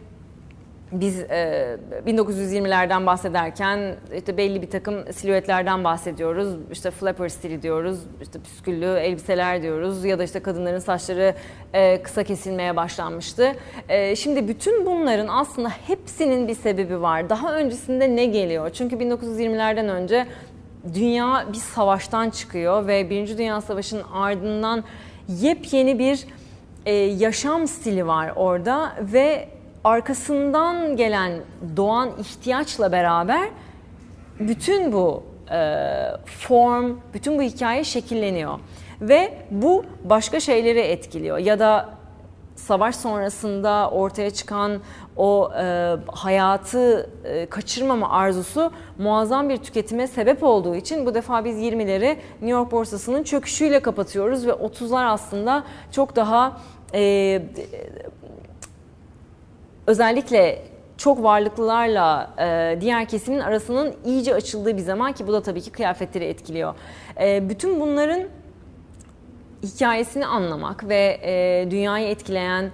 [1.00, 6.56] biz e, 1920'lerden bahsederken işte belli bir takım silüetlerden bahsediyoruz.
[6.72, 11.34] İşte flapper stili diyoruz, işte püsküllü elbiseler diyoruz ya da işte kadınların saçları
[11.72, 13.52] e, kısa kesilmeye başlanmıştı.
[13.88, 17.30] E, şimdi bütün bunların aslında hepsinin bir sebebi var.
[17.30, 18.70] Daha öncesinde ne geliyor?
[18.70, 20.26] Çünkü 1920'lerden önce
[20.94, 24.84] dünya bir savaştan çıkıyor ve Birinci Dünya Savaşı'nın ardından
[25.28, 26.26] yepyeni bir
[26.86, 29.48] e, yaşam stili var orada ve
[29.84, 31.32] arkasından gelen
[31.76, 33.48] doğan ihtiyaçla beraber
[34.40, 35.80] bütün bu e,
[36.26, 38.58] form, bütün bu hikaye şekilleniyor.
[39.00, 41.88] Ve bu başka şeyleri etkiliyor ya da
[42.56, 44.80] savaş sonrasında ortaya çıkan
[45.16, 51.58] o e, hayatı e, kaçırmama arzusu muazzam bir tüketime sebep olduğu için bu defa biz
[51.58, 56.60] 20'leri New York borsasının çöküşüyle kapatıyoruz ve 30'lar aslında çok daha
[56.94, 57.42] e,
[59.86, 60.62] özellikle
[60.96, 65.70] çok varlıklılarla e, diğer kesimin arasının iyice açıldığı bir zaman ki bu da tabii ki
[65.70, 66.74] kıyafetleri etkiliyor.
[67.20, 68.22] E, bütün bunların
[69.62, 72.70] hikayesini anlamak ve e, dünyayı etkileyen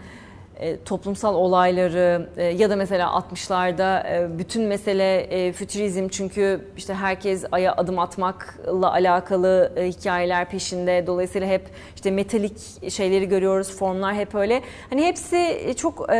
[0.84, 7.44] toplumsal olayları e, ya da mesela 60'larda e, bütün mesele e, fütürizm çünkü işte herkes
[7.52, 11.06] aya adım atmakla alakalı e, hikayeler peşinde.
[11.06, 11.62] Dolayısıyla hep
[11.94, 12.52] işte metalik
[12.92, 14.62] şeyleri görüyoruz, formlar hep öyle.
[14.90, 16.16] Hani hepsi çok e,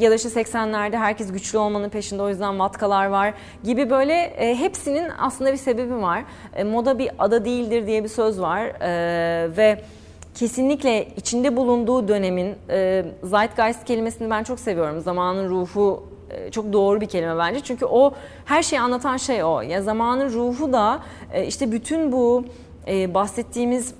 [0.00, 4.54] ya da işte 80'lerde herkes güçlü olmanın peşinde o yüzden vatkalar var gibi böyle e,
[4.54, 6.24] hepsinin aslında bir sebebi var.
[6.56, 9.78] E, moda bir ada değildir diye bir söz var e, ve
[10.34, 15.00] kesinlikle içinde bulunduğu dönemin e, zeitgeist kelimesini ben çok seviyorum.
[15.00, 17.60] Zamanın ruhu e, çok doğru bir kelime bence.
[17.60, 19.60] Çünkü o her şeyi anlatan şey o.
[19.60, 21.00] Ya zamanın ruhu da
[21.32, 22.44] e, işte bütün bu
[22.88, 23.94] e, bahsettiğimiz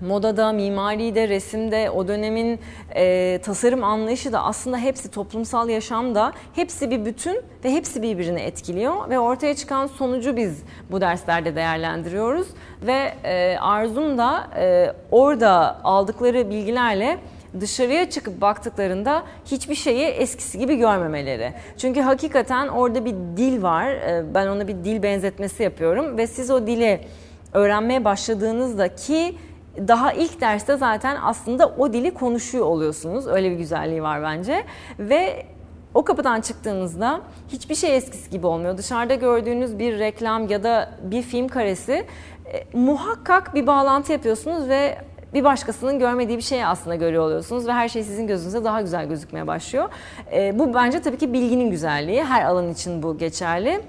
[0.00, 2.60] modada, mimaride, resimde, o dönemin
[2.94, 9.10] e, tasarım anlayışı da aslında hepsi toplumsal yaşamda hepsi bir bütün ve hepsi birbirini etkiliyor
[9.10, 12.46] ve ortaya çıkan sonucu biz bu derslerde değerlendiriyoruz
[12.82, 17.18] ve e, Arzum da e, orada aldıkları bilgilerle
[17.60, 21.52] dışarıya çıkıp baktıklarında hiçbir şeyi eskisi gibi görmemeleri.
[21.78, 23.86] Çünkü hakikaten orada bir dil var.
[23.86, 27.00] E, ben ona bir dil benzetmesi yapıyorum ve siz o dili
[27.52, 29.34] öğrenmeye başladığınızda ki
[29.88, 33.26] daha ilk derste zaten aslında o dili konuşuyor oluyorsunuz.
[33.26, 34.64] Öyle bir güzelliği var bence.
[34.98, 35.46] Ve
[35.94, 38.78] o kapıdan çıktığınızda hiçbir şey eskisi gibi olmuyor.
[38.78, 42.06] Dışarıda gördüğünüz bir reklam ya da bir film karesi
[42.52, 44.98] e, muhakkak bir bağlantı yapıyorsunuz ve
[45.34, 49.08] bir başkasının görmediği bir şeyi aslında görüyor oluyorsunuz ve her şey sizin gözünüze daha güzel
[49.08, 49.88] gözükmeye başlıyor.
[50.32, 52.24] E, bu bence tabii ki bilginin güzelliği.
[52.24, 53.80] Her alan için bu geçerli.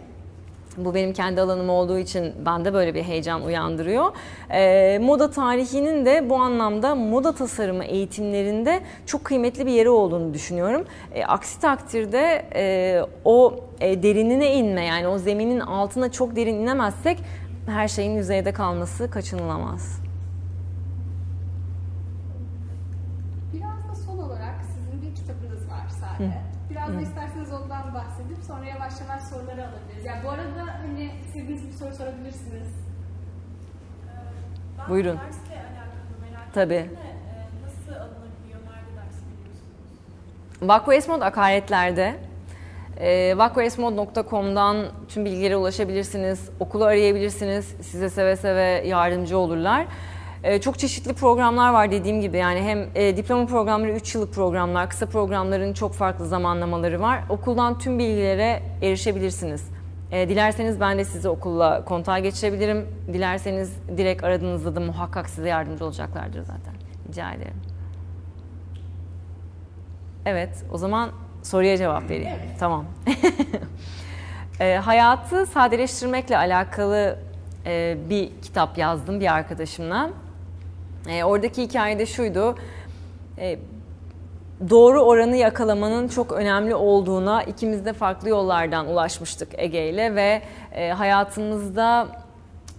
[0.77, 4.05] Bu benim kendi alanım olduğu için bende böyle bir heyecan uyandırıyor.
[4.49, 10.85] E, moda tarihinin de bu anlamda moda tasarımı eğitimlerinde çok kıymetli bir yeri olduğunu düşünüyorum.
[11.13, 17.23] E, aksi takdirde e, o e, derinine inme yani o zeminin altına çok derin inemezsek
[17.67, 20.01] her şeyin yüzeyde kalması kaçınılamaz.
[23.53, 26.31] Biraz da son olarak sizin bir kitabınız var Sade.
[26.69, 30.05] Biraz da isterseniz ondan bahsedip sonra yavaş yavaş soruları alabiliriz.
[30.05, 32.67] Yani bu arada hani istediğiniz bir soru sorabilirsiniz.
[34.79, 35.17] Ben Buyurun.
[35.17, 36.73] Dersle alakalı merak Tabii.
[36.73, 40.69] ettim de, e, nasıl alınabiliyor, nerede ders veriyorsunuz?
[40.69, 42.15] Vakko Esmod akaretlerde.
[42.99, 46.49] E, vakkoesmod.com'dan tüm bilgilere ulaşabilirsiniz.
[46.59, 47.65] Okulu arayabilirsiniz.
[47.81, 49.85] Size seve seve yardımcı olurlar.
[50.43, 52.37] E, çok çeşitli programlar var dediğim gibi.
[52.37, 57.19] Yani hem e, diploma programları 3 yıllık programlar, kısa programların çok farklı zamanlamaları var.
[57.29, 59.69] Okuldan tüm bilgilere erişebilirsiniz.
[60.11, 62.87] E, dilerseniz ben de sizi okulla kontağa geçirebilirim.
[63.13, 66.73] Dilerseniz direkt aradığınızda da muhakkak size yardımcı olacaklardır zaten.
[67.09, 67.61] Rica ederim.
[70.25, 71.09] Evet, o zaman
[71.43, 72.37] soruya cevap vereyim.
[72.59, 72.85] Tamam.
[74.59, 77.19] E, hayatı sadeleştirmekle alakalı
[77.65, 80.09] e, bir kitap yazdım bir arkadaşımla.
[81.07, 82.55] E, oradaki hikayede şuydu.
[83.37, 83.59] E,
[84.69, 90.41] doğru oranı yakalamanın çok önemli olduğuna ikimiz de farklı yollardan ulaşmıştık Ege ile ve
[90.75, 92.07] e, hayatımızda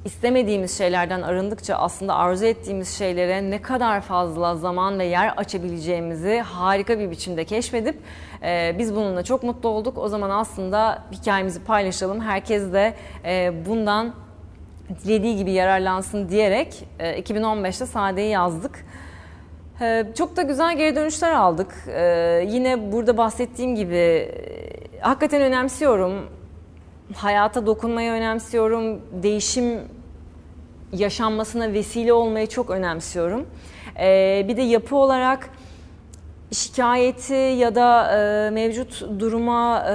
[0.05, 6.99] istemediğimiz şeylerden arındıkça aslında arzu ettiğimiz şeylere ne kadar fazla zaman ve yer açabileceğimizi harika
[6.99, 8.01] bir biçimde keşfedip
[8.43, 9.99] e, biz bununla çok mutlu olduk.
[9.99, 12.21] O zaman aslında hikayemizi paylaşalım.
[12.21, 14.15] Herkes de e, bundan
[15.05, 18.85] dilediği gibi yararlansın diyerek e, 2015'te Sade'yi yazdık.
[19.81, 21.75] E, çok da güzel geri dönüşler aldık.
[21.89, 24.31] E, yine burada bahsettiğim gibi e,
[25.01, 26.27] hakikaten önemsiyorum.
[27.17, 29.01] Hayata dokunmayı önemsiyorum.
[29.23, 29.81] Değişim
[30.93, 33.47] yaşanmasına vesile olmayı çok önemsiyorum.
[34.01, 35.51] E, bir de yapı olarak
[36.53, 39.93] şikayeti ya da e, mevcut duruma e,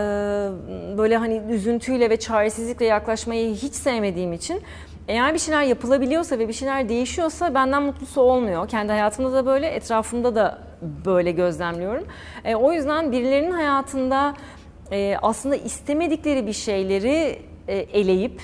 [0.98, 4.62] böyle hani üzüntüyle ve çaresizlikle yaklaşmayı hiç sevmediğim için
[5.08, 8.68] eğer bir şeyler yapılabiliyorsa ve bir şeyler değişiyorsa benden mutlusu olmuyor.
[8.68, 10.60] Kendi hayatımda da böyle, etrafımda da
[11.06, 12.08] böyle gözlemliyorum.
[12.46, 14.34] E, o yüzden birilerinin hayatında
[14.92, 18.42] e, aslında istemedikleri bir şeyleri e, eleyip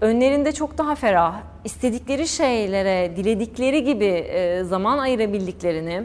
[0.00, 6.04] önlerinde çok daha ferah, istedikleri şeylere, diledikleri gibi e, zaman ayırabildiklerini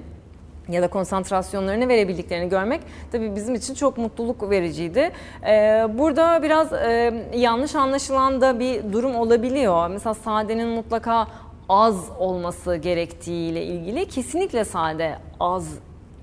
[0.70, 5.12] ya da konsantrasyonlarını verebildiklerini görmek tabii bizim için çok mutluluk vericiydi.
[5.48, 9.88] Ee, burada biraz e, yanlış anlaşılan da bir durum olabiliyor.
[9.88, 11.28] Mesela sadenin mutlaka
[11.70, 15.70] az olması gerektiğiyle ilgili kesinlikle sade az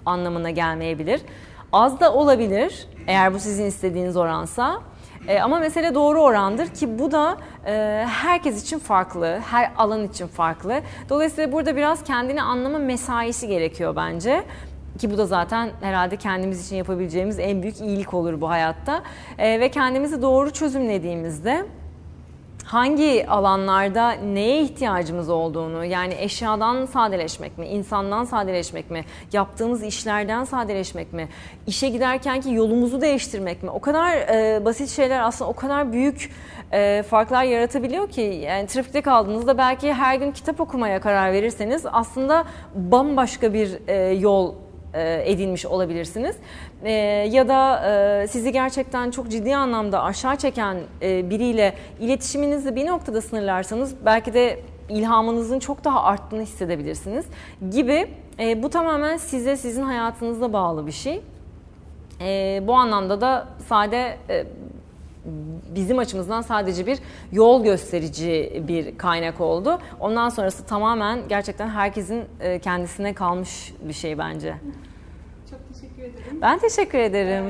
[0.06, 1.20] anlamına gelmeyebilir.
[1.72, 4.80] Az da olabilir eğer bu sizin istediğiniz oransa.
[5.28, 7.36] E, ama mesele doğru orandır ki bu da
[7.66, 10.80] e, herkes için farklı, her alan için farklı.
[11.08, 14.44] Dolayısıyla burada biraz kendini anlama mesaisi gerekiyor bence.
[14.98, 19.02] Ki bu da zaten herhalde kendimiz için yapabileceğimiz en büyük iyilik olur bu hayatta.
[19.38, 21.64] E, ve kendimizi doğru çözümlediğimizde
[22.68, 31.12] hangi alanlarda neye ihtiyacımız olduğunu yani eşyadan sadeleşmek mi, insandan sadeleşmek mi, yaptığımız işlerden sadeleşmek
[31.12, 31.28] mi,
[31.66, 33.70] işe giderkenki yolumuzu değiştirmek mi?
[33.70, 36.30] O kadar e, basit şeyler aslında o kadar büyük
[36.72, 42.44] e, farklar yaratabiliyor ki yani trafikte kaldığınızda belki her gün kitap okumaya karar verirseniz aslında
[42.74, 44.54] bambaşka bir e, yol
[45.26, 46.36] edinmiş olabilirsiniz.
[46.84, 46.90] E,
[47.30, 47.82] ya da
[48.22, 54.60] e, sizi gerçekten çok ciddi anlamda aşağı çeken biriyle iletişiminizi bir noktada sınırlarsanız belki de
[54.88, 57.26] ilhamınızın çok daha arttığını hissedebilirsiniz
[57.70, 58.08] gibi.
[58.56, 61.22] Bu tamamen size, sizin hayatınızda bağlı bir şey.
[62.66, 64.18] Bu anlamda da sade
[65.74, 66.98] bizim açımızdan sadece bir
[67.32, 69.78] yol gösterici bir kaynak oldu.
[70.00, 74.54] Ondan sonrası tamamen gerçekten herkesin e, kendisine kalmış bir şey bence.
[76.08, 76.38] Ederim.
[76.42, 77.44] Ben teşekkür ederim.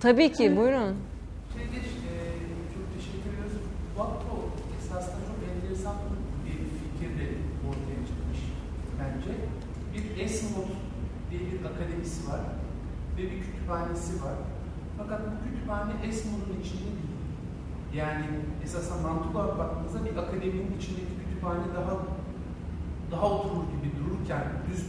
[0.00, 0.96] Tabii ki, buyurun.
[1.52, 1.62] E,
[2.74, 3.56] çok teşekkür ediyoruz.
[3.96, 4.34] Vakto
[4.78, 5.94] esasında çok enteresan
[6.44, 7.28] bir fikirle
[7.68, 8.40] ortaya çıkmış
[9.00, 9.32] bence.
[9.94, 10.68] Bir Esmod
[11.30, 12.40] diye bir akademisi var
[13.16, 14.36] ve bir kütüphanesi var.
[14.98, 17.12] Fakat bu kütüphane Esmod'un içinde değil.
[17.94, 18.24] Yani
[18.64, 21.96] esasen mantık olarak baktığınızda bir akademinin içindeki kütüphane daha
[23.10, 24.86] daha oturur gibi dururken düz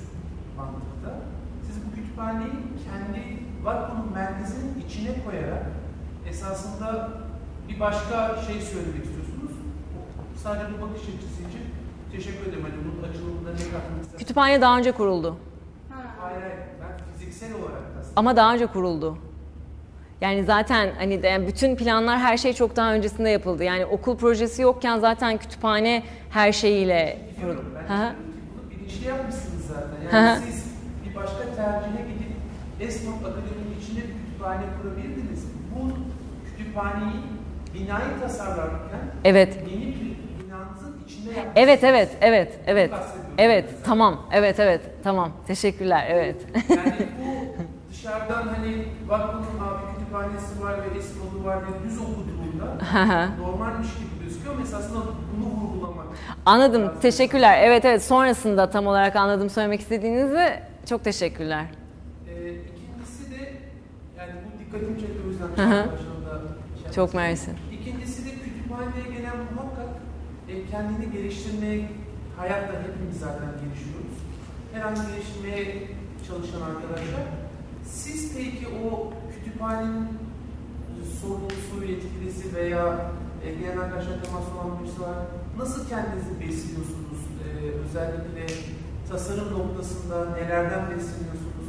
[0.57, 1.19] mantıkta
[1.67, 2.51] siz bu kütüphaneyi
[2.85, 5.65] kendi Vakko'nun merkezinin içine koyarak
[6.29, 7.09] esasında
[7.69, 9.51] bir başka şey söylemek istiyorsunuz.
[10.43, 11.61] Sadece bu bakış açısı için
[12.11, 12.63] teşekkür ederim.
[12.63, 15.37] Hani bunun açılımında ne katmak Kütüphane daha önce kuruldu.
[15.89, 16.09] Hayır
[16.41, 16.57] hayır.
[16.81, 18.13] Ben fiziksel olarak aslında.
[18.15, 19.17] Ama daha önce kuruldu.
[20.21, 23.63] Yani zaten hani de, bütün planlar her şey çok daha öncesinde yapıldı.
[23.63, 27.63] Yani okul projesi yokken zaten kütüphane her şeyiyle kuruldu.
[27.89, 28.15] Ben
[28.71, 29.52] bilinçli yapmışsınız
[30.11, 30.65] siz
[31.05, 32.33] bir başka tercihe gidip
[32.79, 35.45] Esnaf Akademi'nin içinde bir kütüphane kurabilirdiniz.
[35.75, 35.91] Bu
[36.49, 37.13] kütüphaneyi
[37.73, 39.57] binayı tasarlarken Evet.
[39.71, 41.31] yeni bir binanızın içinde.
[41.55, 42.91] Evet, evet, evet, evet.
[43.37, 44.21] Evet, tamam.
[44.31, 44.81] Evet, evet.
[45.03, 45.31] Tamam.
[45.47, 46.05] Teşekkürler.
[46.09, 46.35] Evet.
[46.69, 52.77] Yani bu dışarıdan hani Vakfı'nın abi kütüphanesi var ve Esnaf'ı var ve düz okuduğunda
[53.39, 56.05] normalmiş gibi gözüküyor ama esasında bunu vurgulamak.
[56.45, 56.91] Anladım.
[57.01, 57.59] Teşekkürler.
[57.61, 58.03] Evet, evet.
[58.03, 60.59] Sonrasında tam olarak anladım söylemek istediğinizi.
[60.89, 61.65] Çok teşekkürler.
[62.27, 63.53] Ee, ikincisi de
[64.17, 66.41] yani bu dikkatimi çekti o yüzden başında
[66.83, 67.51] şey Çok mersi.
[67.71, 69.89] İkincisi de kütüphaneye gelen muhakkak
[70.49, 71.89] e, kendini geliştirmeye
[72.37, 74.17] hayatta hepimiz zaten gelişiyoruz.
[74.73, 75.87] Her an geliştirmeye
[76.27, 77.23] çalışan arkadaşlar.
[77.85, 79.13] Siz peki o
[79.53, 80.07] kütüphanenin
[81.21, 82.95] sorumlusu, yetkilisi veya
[83.45, 85.15] e, gelen arkadaşlar temas olan birisi var.
[85.57, 87.19] Nasıl kendinizi besliyorsunuz?
[87.43, 87.49] E,
[87.85, 88.55] özellikle
[89.11, 91.67] tasarım noktasında nelerden besleniyorsunuz?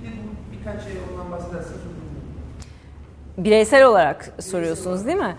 [0.00, 3.44] Bir de bu birkaç şey ondan bahsederseniz çok.
[3.44, 5.36] Bireysel olarak soruyorsunuz değil mi?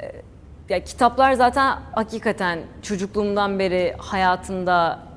[0.00, 0.12] Ee,
[0.68, 5.11] Ya kitaplar zaten hakikaten çocukluğumdan beri hayatımda e,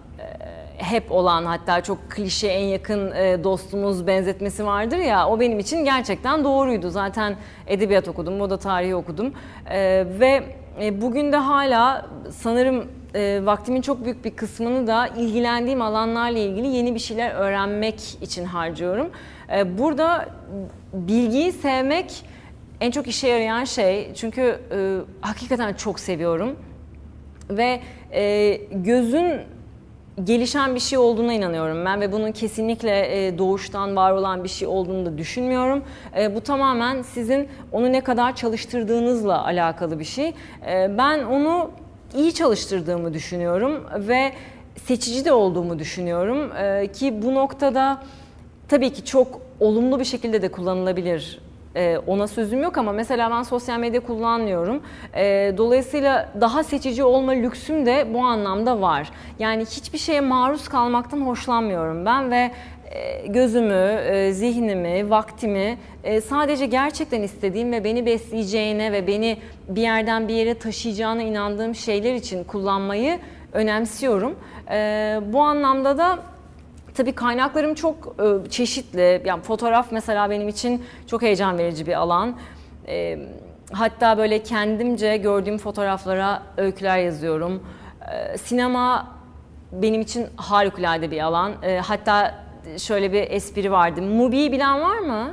[0.78, 5.86] hep olan hatta çok klişe en yakın e, dostumuz benzetmesi vardır ya o benim için
[5.86, 6.90] gerçekten doğruydu.
[6.90, 7.36] Zaten
[7.68, 9.34] edebiyat okudum, moda tarihi okudum
[9.70, 10.44] Ee, ve
[10.82, 16.68] e, bugün de hala sanırım e, vaktimin çok büyük bir kısmını da ilgilendiğim alanlarla ilgili
[16.68, 19.10] yeni bir şeyler öğrenmek için harcıyorum.
[19.56, 20.30] E, burada
[20.94, 22.26] bilgiyi sevmek
[22.82, 26.56] en çok işe yarayan şey çünkü e, hakikaten çok seviyorum
[27.50, 29.42] ve e, gözün
[30.24, 34.68] gelişen bir şey olduğuna inanıyorum ben ve bunun kesinlikle e, doğuştan var olan bir şey
[34.68, 35.84] olduğunu da düşünmüyorum.
[36.18, 40.34] E, bu tamamen sizin onu ne kadar çalıştırdığınızla alakalı bir şey.
[40.68, 41.72] E, ben onu
[42.16, 44.32] iyi çalıştırdığımı düşünüyorum ve
[44.84, 46.52] seçici de olduğumu düşünüyorum
[46.94, 48.04] ki bu noktada
[48.68, 51.45] tabii ki çok olumlu bir şekilde de kullanılabilir.
[51.76, 54.84] Ee, ona sözüm yok ama mesela ben sosyal medya kullanmıyorum.
[55.16, 59.12] Ee, dolayısıyla daha seçici olma lüksüm de bu anlamda var.
[59.40, 62.52] Yani hiçbir şeye maruz kalmaktan hoşlanmıyorum ben ve
[62.92, 69.82] e, gözümü, e, zihnimi, vaktimi e, sadece gerçekten istediğim ve beni besleyeceğine ve beni bir
[69.82, 73.20] yerden bir yere taşıyacağına inandığım şeyler için kullanmayı
[73.54, 74.36] önemsiyorum.
[74.72, 76.20] E, bu anlamda da
[76.96, 79.22] Tabii kaynaklarım çok e, çeşitli.
[79.26, 82.36] Yani fotoğraf mesela benim için çok heyecan verici bir alan.
[82.88, 83.20] E,
[83.72, 87.64] hatta böyle kendimce gördüğüm fotoğraflara öyküler yazıyorum.
[88.12, 89.08] E, sinema
[89.72, 91.54] benim için harikulade bir alan.
[91.82, 92.36] Hatta
[92.78, 94.02] şöyle bir espri vardı.
[94.02, 95.32] Mubi'yi bilen var mı?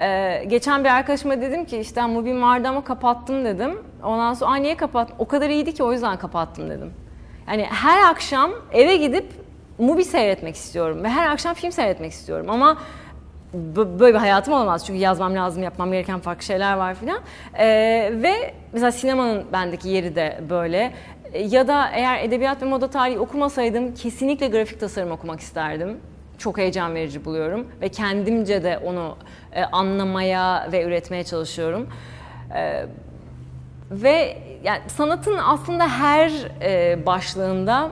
[0.00, 3.78] Ee, geçen bir arkadaşıma dedim ki işte Mubi'm vardı ama kapattım dedim.
[4.02, 5.12] Ondan sonra niye kapat?
[5.18, 6.92] O kadar iyiydi ki o yüzden kapattım dedim.
[7.48, 9.45] Yani her akşam eve gidip
[9.78, 12.78] Mubi seyretmek istiyorum ve her akşam film seyretmek istiyorum ama
[13.74, 17.20] böyle bir hayatım olamaz çünkü yazmam lazım, yapmam gereken farklı şeyler var filan.
[17.58, 20.92] Ee, ve mesela sinemanın bendeki yeri de böyle.
[21.34, 26.00] Ya da eğer edebiyat ve moda tarihi okumasaydım kesinlikle grafik tasarım okumak isterdim.
[26.38, 29.16] Çok heyecan verici buluyorum ve kendimce de onu
[29.52, 31.88] e, anlamaya ve üretmeye çalışıyorum.
[32.54, 32.86] E,
[33.90, 36.30] ve yani sanatın aslında her
[36.62, 37.90] e, başlığında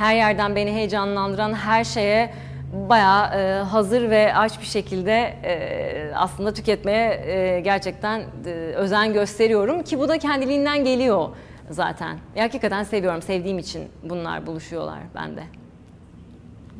[0.00, 2.30] her yerden beni heyecanlandıran her şeye
[2.72, 5.12] bayağı e, hazır ve aç bir şekilde
[5.44, 11.28] e, aslında tüketmeye e, gerçekten e, özen gösteriyorum ki bu da kendiliğinden geliyor
[11.70, 12.18] zaten.
[12.36, 15.42] E, hakikaten seviyorum, sevdiğim için bunlar buluşuyorlar bende.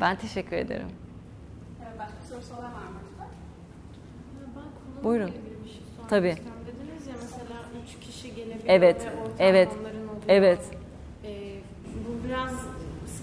[0.00, 0.88] Ben teşekkür ederim.
[1.80, 3.28] Ee, Başka sorusu olan var mı lütfen?
[4.40, 5.26] Ben kullanımla Buyurun.
[5.26, 6.36] şey Tabii.
[6.66, 9.68] Dediniz ya mesela üç kişi gelebiliyor Evet, ve ortak evet.
[10.28, 10.79] Evet.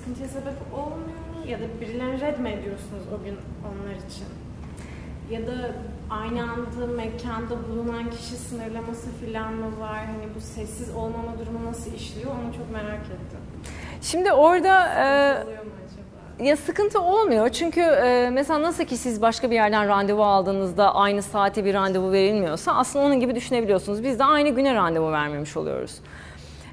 [0.08, 1.48] Sıkıntıya sebep olmuyor mu?
[1.48, 3.38] Ya da birilerini red mi ediyorsunuz o gün
[3.68, 4.28] onlar için?
[5.32, 5.72] Ya da
[6.10, 10.06] aynı anda mekanda bulunan kişi sınırlaması falan mı var?
[10.06, 13.40] Hani bu sessiz olmama durumu nasıl işliyor onu çok merak ettim.
[14.02, 14.90] Şimdi orada
[16.40, 16.46] e?
[16.46, 21.22] Ya sıkıntı olmuyor çünkü e, mesela nasıl ki siz başka bir yerden randevu aldığınızda aynı
[21.22, 24.04] saate bir randevu verilmiyorsa aslında onun gibi düşünebiliyorsunuz.
[24.04, 25.96] Biz de aynı güne randevu vermemiş oluyoruz.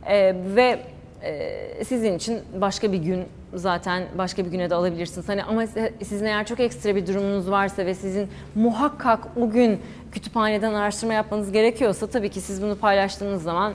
[0.06, 0.93] E, ve
[1.24, 5.28] e, sizin için başka bir gün zaten başka bir güne de alabilirsiniz.
[5.28, 5.66] Hani ama
[6.04, 9.80] sizin eğer çok ekstra bir durumunuz varsa ve sizin muhakkak o gün
[10.12, 13.74] kütüphaneden araştırma yapmanız gerekiyorsa tabii ki siz bunu paylaştığınız zaman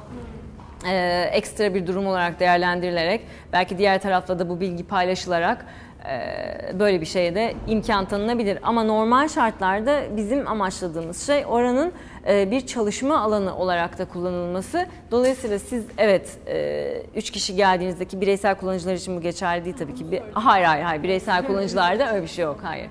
[0.87, 3.21] e, ekstra bir durum olarak değerlendirilerek
[3.53, 5.65] belki diğer tarafla da bu bilgi paylaşılarak
[6.09, 8.59] e, böyle bir şeye de imkan tanınabilir.
[8.63, 11.91] Ama normal şartlarda bizim amaçladığımız şey oranın
[12.27, 14.85] bir çalışma alanı olarak da kullanılması.
[15.11, 20.23] Dolayısıyla siz evet e, üç kişi geldiğinizdeki bireysel kullanıcılar için bu geçerli değil tabii ki.
[20.33, 22.87] Hayır hayır hayır bireysel kullanıcılarda öyle bir şey yok hayır.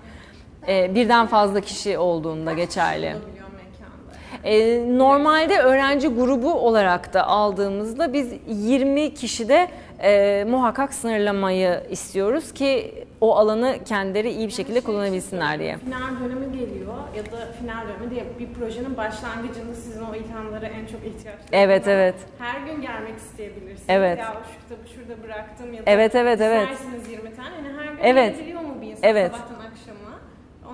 [0.69, 3.15] E, birden fazla kişi olduğunda geçerli.
[4.99, 9.69] Normalde öğrenci grubu olarak da aldığımızda biz 20 kişide
[10.03, 15.77] e, muhakkak sınırlamayı istiyoruz ki o alanı kendileri iyi bir şekilde kullanabilsinler diye.
[15.79, 20.87] Final dönemi geliyor ya da final dönemi diye bir projenin başlangıcında sizin o ilhamlara en
[20.87, 22.15] çok ihtiyaç Evet, evet.
[22.39, 23.83] Her gün gelmek isteyebilirsiniz.
[23.89, 24.19] Evet.
[24.19, 26.71] Ya şu kitabı şurada bıraktım ya da Evet, evet, evet.
[26.73, 27.49] istersiniz 20 tane.
[27.57, 28.35] Hani her gün Evet.
[28.37, 29.33] gelebiliyor mu bir insan Evet.
[29.33, 30.19] sabahtan akşama?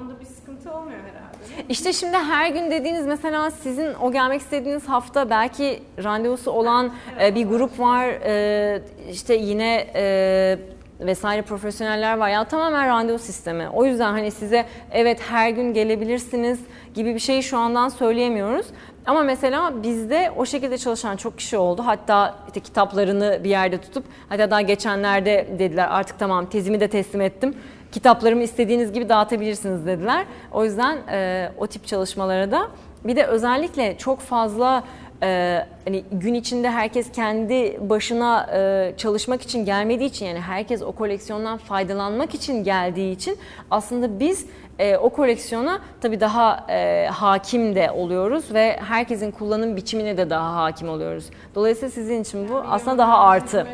[0.01, 1.34] Onda bir sıkıntı olmuyor herhalde.
[1.68, 6.92] İşte şimdi her gün dediğiniz mesela sizin o gelmek istediğiniz hafta belki randevusu olan
[7.22, 8.07] e, bir grup var.
[8.07, 10.59] E, işte yine e,
[11.07, 12.28] vesaire profesyoneller var.
[12.28, 13.68] Ya tamamen randevu sistemi.
[13.68, 16.61] O yüzden hani size evet her gün gelebilirsiniz
[16.94, 18.66] gibi bir şeyi şu andan söyleyemiyoruz.
[19.07, 21.82] Ama mesela bizde o şekilde çalışan çok kişi oldu.
[21.86, 27.20] Hatta işte kitaplarını bir yerde tutup hatta daha geçenlerde dediler artık tamam tezimi de teslim
[27.20, 27.55] ettim.
[27.92, 30.24] Kitaplarımı istediğiniz gibi dağıtabilirsiniz dediler.
[30.52, 32.68] O yüzden e, o tip çalışmalara da
[33.05, 34.84] bir de özellikle çok fazla
[35.22, 40.92] e, hani gün içinde herkes kendi başına e, çalışmak için gelmediği için yani herkes o
[40.92, 43.38] koleksiyondan faydalanmak için geldiği için
[43.70, 44.46] aslında biz
[44.78, 50.54] e, o koleksiyona tabii daha e, hakim de oluyoruz ve herkesin kullanım biçimine de daha
[50.62, 51.30] hakim oluyoruz.
[51.54, 53.66] Dolayısıyla sizin için bu aslında daha artı.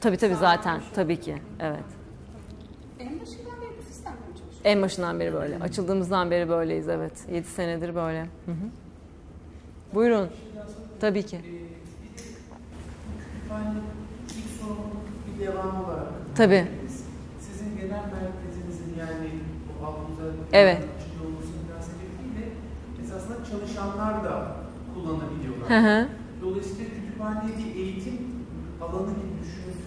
[0.00, 1.84] Tabii tabii zaten tabii ki evet.
[3.00, 4.60] En başından beri bu sistemle mi çalışıyorsunuz?
[4.64, 5.58] En başından beri böyle.
[5.58, 7.12] Açıldığımızdan beri böyleyiz evet.
[7.32, 8.20] 7 senedir böyle.
[8.20, 8.68] Hı hı.
[9.94, 10.28] Buyurun.
[11.04, 11.40] Tabii ki.
[13.50, 13.78] Yani
[14.36, 14.90] ilk sorumun
[15.26, 16.06] bir devamı olarak.
[16.36, 16.66] Tabii.
[17.40, 19.30] Sizin genel merkezinizin yani
[19.82, 20.78] o aklınıza Evet.
[23.02, 24.46] esasında çalışanlar da
[24.94, 25.70] kullanabiliyorlar.
[25.70, 26.08] Hı hı.
[26.42, 28.18] Dolayısıyla kütüphaneyi bir eğitim
[28.80, 29.78] alanı gibi düşünüp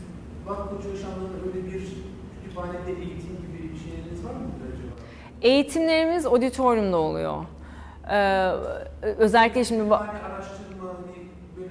[0.45, 1.87] vakfı çalışanların öyle bir
[2.43, 4.93] kütüphanede eğitim gibi bir şeyleriniz var mıdır acaba?
[5.41, 7.45] Eğitimlerimiz auditoriumda oluyor.
[8.11, 8.51] Ee,
[9.03, 9.81] özellikle şimdi...
[9.81, 10.66] Kütüphane araştırma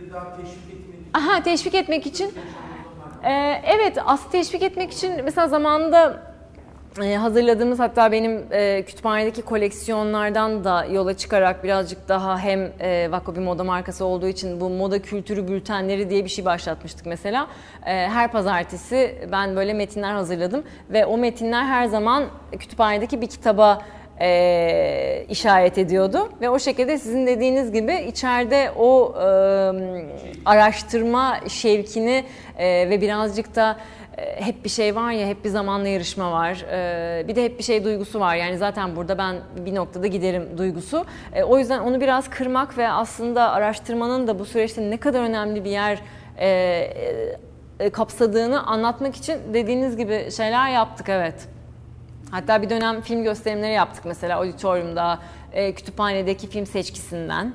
[0.01, 1.11] böyle daha teşvik etmek için.
[1.15, 2.35] Aha teşvik etmek için
[3.25, 6.23] Ee, evet aslında teşvik etmek için mesela zamanında
[7.03, 13.35] e, hazırladığımız hatta benim e, kütüphanedeki koleksiyonlardan da yola çıkarak birazcık daha hem e, Vakko
[13.35, 17.47] bir moda markası olduğu için bu moda kültürü bültenleri diye bir şey başlatmıştık mesela.
[17.87, 22.25] E, her pazartesi ben böyle metinler hazırladım ve o metinler her zaman
[22.59, 23.83] kütüphanedeki bir kitaba
[24.21, 29.27] e, işaret ediyordu ve o şekilde sizin dediğiniz gibi içeride o e,
[30.45, 32.25] araştırma şevkini
[32.59, 33.77] e, ve birazcık da
[34.19, 36.65] e, hep bir şey var ya, hep bir zamanla yarışma var.
[36.73, 38.37] E, bir de hep bir şey duygusu var.
[38.37, 41.05] Yani zaten burada ben bir noktada giderim duygusu.
[41.35, 45.65] E, o yüzden onu biraz kırmak ve aslında araştırmanın da bu süreçte ne kadar önemli
[45.65, 45.99] bir yer
[47.93, 51.49] kapsadığını anlatmak için dediğiniz gibi şeyler yaptık evet.
[52.31, 55.19] Hatta bir dönem film gösterimleri yaptık mesela auditoriumda,
[55.53, 57.55] kütüphanedeki film seçkisinden.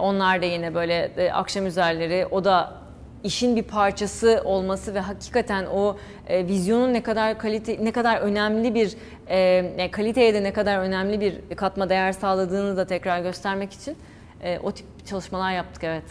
[0.00, 2.84] onlar da yine böyle akşam üzerleri, o da
[3.24, 5.96] işin bir parçası olması ve hakikaten o
[6.28, 9.38] e, vizyonun ne kadar kalite ne kadar önemli bir e,
[9.78, 13.98] yani kaliteye de ne kadar önemli bir katma değer sağladığını da tekrar göstermek için
[14.42, 16.04] e, o tip çalışmalar yaptık evet.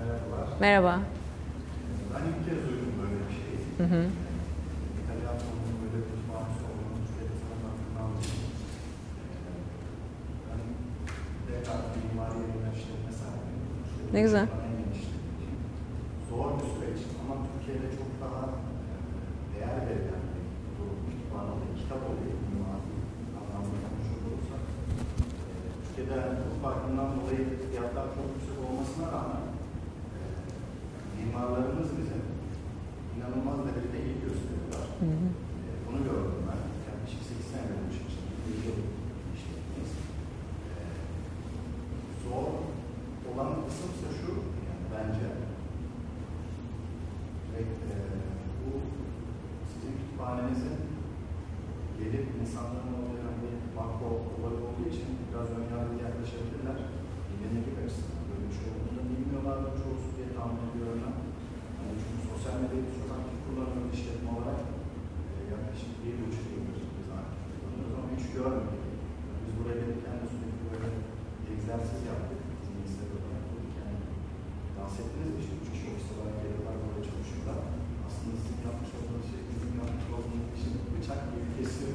[0.00, 0.48] Merhabalar.
[0.60, 0.98] Merhaba.
[2.14, 3.63] Ben ilk kez duydum böyle bir şeyi.
[3.78, 4.06] Hı hı.
[14.12, 14.46] Ne güzel.
[16.30, 18.42] Zor bir süreç ama Türkiye'de çok daha
[19.52, 20.44] değer verilen bir
[20.76, 20.98] durum.
[21.08, 22.36] Kütüphanede kitap oluyor.
[23.38, 24.62] Anlamda konuşacak olursak.
[25.86, 26.16] Türkiye'de
[26.46, 29.44] bu farkından dolayı fiyatlar çok yüksek olmasına rağmen
[31.16, 32.33] mimarlarımız bizim
[33.14, 34.84] inanılmaz derecede iyi gösteriyorlar.
[35.00, 35.26] Hı hı.
[35.68, 36.60] E, bunu gördüm ben.
[36.88, 38.22] Yaklaşık 8 sene olmuş için.
[38.44, 38.78] Bir yıl
[39.36, 39.92] işletmeyiz.
[40.70, 40.74] E,
[42.24, 42.48] zor
[43.28, 44.30] olan kısım ise şu,
[44.66, 45.26] yani bence
[47.50, 47.60] ve,
[47.94, 47.96] e,
[48.60, 48.70] bu
[49.70, 50.78] sizin kütüphanenizin
[51.98, 56.78] gelip insanların oraya hani makro olayı olduğu için biraz ön yargılı yaklaşabilirler.
[57.28, 61.16] Dinlemek açısından böyle bir şey olduğunu bilmiyorlar çoğusu diye tahmin ediyorum ben.
[61.78, 64.60] Yani çünkü sosyal medyayı çok aktif kullanıyoruz işletme olarak.
[65.36, 68.82] E, yaklaşık bir buçuk yıldır biz aktif kullanıyoruz ama hiç görmedik.
[69.42, 70.88] Biz buraya gelirken de sürekli böyle
[71.52, 72.40] egzersiz yaptık.
[72.58, 73.64] Bizim Instagram'da yaptık.
[73.80, 73.96] Yani
[74.76, 75.38] dans ettiniz mi?
[75.42, 77.58] İşte üç kişi ofiste olarak geliyorlar böyle çalışıyorlar.
[78.06, 81.90] Aslında sizin yapmış olduğunuz şey bizim yapmış olduğumuz işin bıçak gibi kesiyor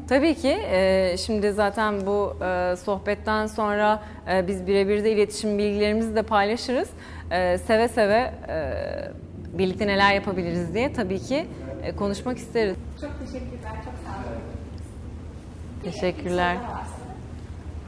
[0.08, 0.48] Tabii ki.
[0.48, 6.88] e, Şimdi zaten bu e, sohbetten sonra e, biz birebir de iletişim bilgilerimizi de paylaşırız.
[7.66, 8.34] Seve seve
[9.58, 11.46] birlikte neler yapabiliriz diye tabii ki
[11.96, 12.76] konuşmak isteriz.
[13.00, 14.42] Çok teşekkürler, çok sağ olun.
[15.84, 16.56] Teşekkürler.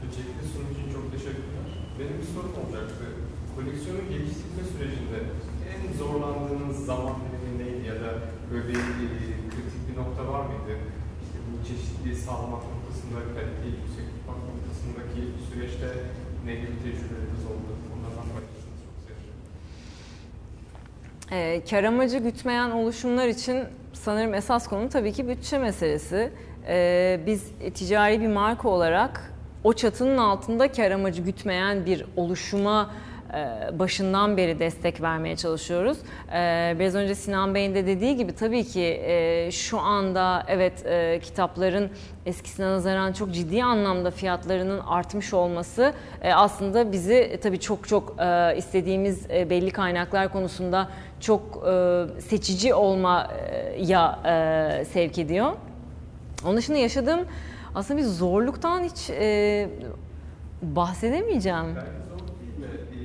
[0.05, 1.65] Öncelikle sunum için çok teşekkürler.
[1.99, 3.05] Benim bir sorum olacaktı.
[3.55, 5.17] Koleksiyonu geliştirme sürecinde
[5.73, 8.09] en zorlandığınız zaman dilimi neydi ya da
[8.51, 8.73] böyle bir
[9.53, 10.73] kritik bir nokta var mıydı?
[11.67, 15.21] Çeşitliliği sağlamak noktasında, kaliteyi yüksek tutmak noktasındaki
[15.53, 15.87] süreçte
[16.45, 17.71] ne gibi tecrübeleriniz oldu?
[17.93, 19.39] Onlardan paylaşırsanız çok sevinirim.
[21.31, 26.31] Ee, kar amacı gütmeyen oluşumlar için sanırım esas konu tabii ki bütçe meselesi.
[26.67, 29.33] Ee, biz ticari bir marka olarak
[29.63, 33.10] o çatının altında kar amacı gütmeyen bir oluşuma e,
[33.79, 35.97] başından beri destek vermeye çalışıyoruz.
[36.33, 41.19] Ee, biraz önce Sinan Bey'in de dediği gibi tabii ki e, şu anda evet e,
[41.23, 41.89] kitapların
[42.25, 48.15] eskisine nazaran çok ciddi anlamda fiyatlarının artmış olması e, aslında bizi e, tabii çok çok
[48.19, 54.19] e, istediğimiz e, belli kaynaklar konusunda çok e, seçici olmaya
[54.79, 55.51] e, sevk ediyor.
[56.45, 57.19] Onun dışında yaşadığım
[57.75, 59.69] aslında bir zorluktan hiç e,
[60.61, 61.75] bahsedemeyeceğim.
[61.75, 62.99] Belki zor değil de e,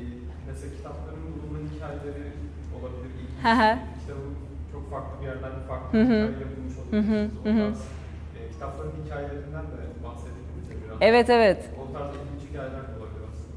[0.48, 2.32] mesela kitapların bulunma hikayeleri
[2.80, 3.10] olabilir.
[3.22, 3.78] İlk Hı hı.
[4.00, 4.34] kitabın
[4.72, 7.72] çok farklı bir yerden farklı bir hikaye yapılmış Hı hı, hı
[8.38, 10.96] e, kitapların hikayelerinden de bahsedebiliriz ya biraz.
[11.00, 11.70] Evet evet.
[11.80, 13.56] O tarz ilginç hikayeler olabilir aslında.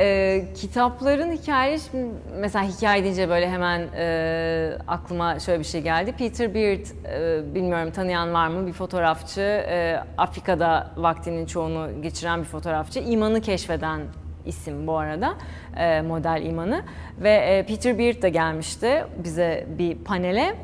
[0.00, 2.06] Ee, kitapların hikayesi,
[2.40, 6.12] mesela hikaye deyince böyle hemen e, aklıma şöyle bir şey geldi.
[6.18, 8.66] Peter Beard, e, bilmiyorum tanıyan var mı?
[8.66, 13.00] Bir fotoğrafçı, e, Afrika'da vaktinin çoğunu geçiren bir fotoğrafçı.
[13.00, 14.00] İmanı keşfeden
[14.46, 15.34] isim bu arada,
[15.76, 16.82] e, model imanı.
[17.18, 20.54] Ve e, Peter Beard da gelmişti bize bir panele.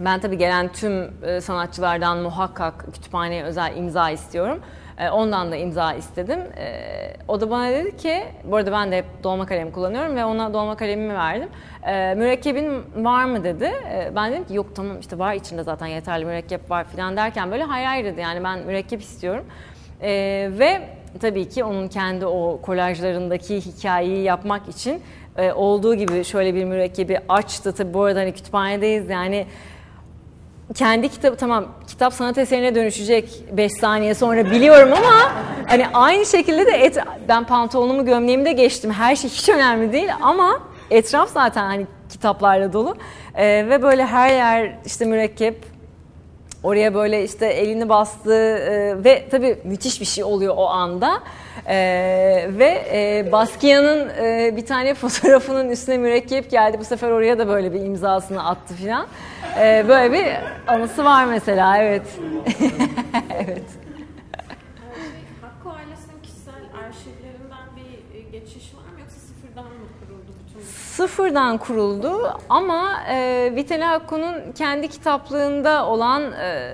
[0.00, 4.60] Ben tabii gelen tüm e, sanatçılardan muhakkak kütüphaneye özel imza istiyorum.
[4.98, 6.38] E, Ondan da imza istedim.
[6.58, 6.82] E,
[7.28, 10.54] O da bana dedi ki, bu arada ben de hep dolma kalem kullanıyorum ve ona
[10.54, 11.48] dolma kalemimi verdim.
[11.86, 13.64] E, Mürekkebin var mı dedi.
[13.64, 17.50] E, Ben dedim ki yok tamam işte var içinde zaten yeterli mürekkep var falan derken
[17.50, 19.44] böyle hayır hayır dedi yani ben mürekkep istiyorum.
[20.02, 20.08] E,
[20.58, 25.02] Ve tabii ki onun kendi o kolajlarındaki hikayeyi yapmak için
[25.36, 27.72] e, olduğu gibi şöyle bir mürekkebi açtı.
[27.72, 29.46] Tabii bu arada hani kütüphanedeyiz yani
[30.74, 35.32] kendi kitabı tamam kitap sanat eserine dönüşecek 5 saniye sonra biliyorum ama
[35.66, 36.98] hani aynı şekilde de et,
[37.28, 40.60] ben pantolonumu gömleğimi de geçtim her şey hiç önemli değil ama
[40.90, 42.96] etraf zaten hani kitaplarla dolu
[43.34, 45.64] Ee, ve böyle her yer işte mürekkep
[46.62, 51.22] oraya böyle işte elini bastı e, ve tabii müthiş bir şey oluyor o anda.
[51.68, 56.76] Ee, ve e, Baskia'nın e, bir tane fotoğrafının üstüne mürekkep geldi.
[56.80, 59.06] Bu sefer oraya da böyle bir imzasını attı filan.
[59.58, 60.26] Ee, böyle bir
[60.66, 62.02] anısı var mesela evet.
[63.38, 70.32] Evet Şey, Hakkı ailesinin kişisel arşivlerinden bir e, geçiş var mı yoksa sıfırdan mı kuruldu
[70.46, 70.85] bütün bu?
[70.96, 76.72] Sıfırdan kuruldu ama e, Vitali Hakku'nun kendi kitaplığında olan e,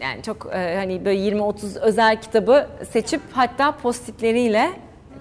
[0.00, 4.70] yani çok e, hani böyle 20-30 özel kitabı seçip hatta postitleriyle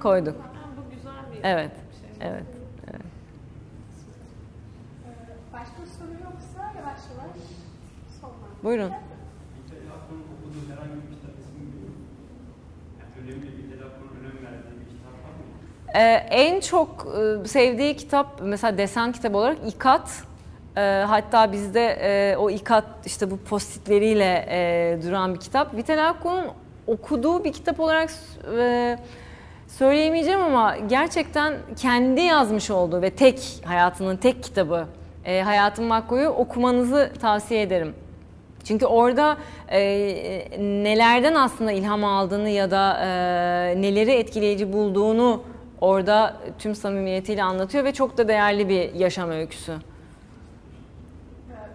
[0.01, 0.35] koyduk.
[0.35, 2.27] Bu güzel bir Evet, şey.
[2.29, 2.43] evet.
[5.53, 7.37] Başka soru yoksa yavaş yavaş
[8.21, 8.63] sonlandıralım.
[8.63, 8.91] Buyurun.
[8.91, 12.07] Vitali Akman'ın okuduğu herhangi bir kitap ismi biliyor musun?
[12.99, 15.43] Yani önemli Vitali Akman'ın önem verdiği bir kitap var mı?
[15.95, 17.07] Ee, en çok
[17.43, 20.23] e, sevdiği kitap mesela desen kitabı olarak İkat.
[20.77, 25.75] Ee, hatta bizde e, o İkat işte bu postitleriyle e, duran bir kitap.
[25.75, 26.45] Vital Akku'nun
[26.87, 28.09] okuduğu bir kitap olarak
[28.57, 28.97] e,
[29.67, 34.87] söyleyemeyeceğim ama gerçekten kendi yazmış olduğu ve tek hayatının tek kitabı
[35.25, 37.93] e, Hayatım Makko'yu okumanızı tavsiye ederim.
[38.63, 39.37] Çünkü orada
[39.69, 39.81] e,
[40.59, 43.07] nelerden aslında ilham aldığını ya da e,
[43.81, 45.43] neleri etkileyici bulduğunu
[45.81, 49.73] orada tüm samimiyetiyle anlatıyor ve çok da değerli bir yaşam öyküsü.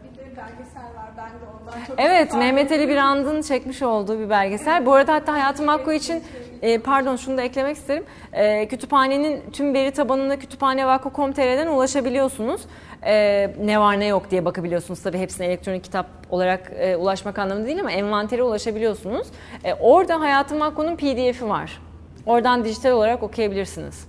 [0.05, 1.11] Bir de belgesel var.
[1.17, 2.89] Ben de ondan çok Evet, Mehmet Ali.
[2.89, 4.87] Birand'ın çekmiş olduğu bir belgesel.
[4.87, 6.23] Bu arada hatta Hayatım Hakkı için,
[6.63, 8.05] e, pardon şunu da eklemek isterim.
[8.33, 12.61] E, kütüphanenin tüm veri tabanına kütüphanevakko.com.tr'den ulaşabiliyorsunuz.
[13.05, 15.03] E, ne var ne yok diye bakabiliyorsunuz.
[15.03, 19.27] Tabii hepsine elektronik kitap olarak e, ulaşmak anlamında değil ama envantere ulaşabiliyorsunuz.
[19.65, 21.81] E, orada Hayatım Hakkı'nın pdf'i var.
[22.27, 24.05] Oradan dijital olarak okuyabilirsiniz.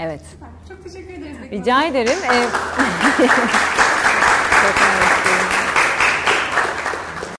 [0.00, 0.20] Evet.
[0.68, 1.36] Çok teşekkür ederiz.
[1.50, 2.18] Rica ederim.
[4.62, 5.35] Çok mersi.